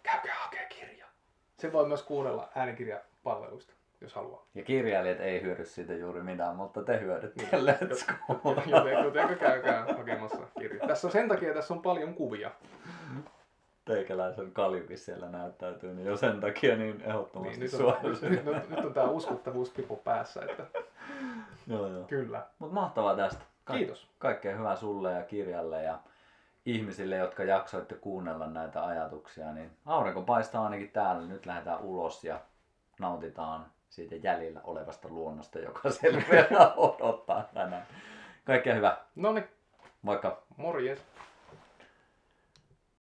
[0.02, 1.06] käykää hakee kirja.
[1.58, 4.46] Se voi myös kuunnella äänikirjapalveluista, jos haluaa.
[4.54, 7.42] Ja kirjailijat ei hyödy siitä juuri mitään, mutta te hyödytte.
[7.42, 7.66] Niin.
[7.66, 8.54] Let's go!
[9.04, 10.86] Joten, käykää hakemassa kirja.
[10.86, 12.50] Tässä on sen takia, tässä on paljon kuvia.
[13.84, 18.44] Teikäläisen kaljukin siellä näyttäytyy, niin jo sen takia niin ehdottomasti Niin, nyt, on, nyt, nyt,
[18.44, 20.66] nyt, nyt on tämä uskottavuuspipu päässä, että
[21.66, 22.04] Joo, joo.
[22.04, 22.46] kyllä.
[22.58, 23.44] Mutta mahtavaa tästä.
[23.66, 24.08] Ka- Kiitos.
[24.18, 25.98] Kaikkea hyvää sulle ja kirjalle ja
[26.66, 29.52] ihmisille, jotka jaksoitte kuunnella näitä ajatuksia.
[29.52, 31.26] Niin aurinko paistaa ainakin täällä.
[31.26, 32.40] Nyt lähdetään ulos ja
[32.98, 37.86] nautitaan siitä jäljellä olevasta luonnosta, joka selviää odottaa tänään.
[38.44, 38.96] Kaikkea hyvää.
[39.14, 39.48] No niin,
[40.02, 40.42] Moikka!
[40.56, 40.98] morjes.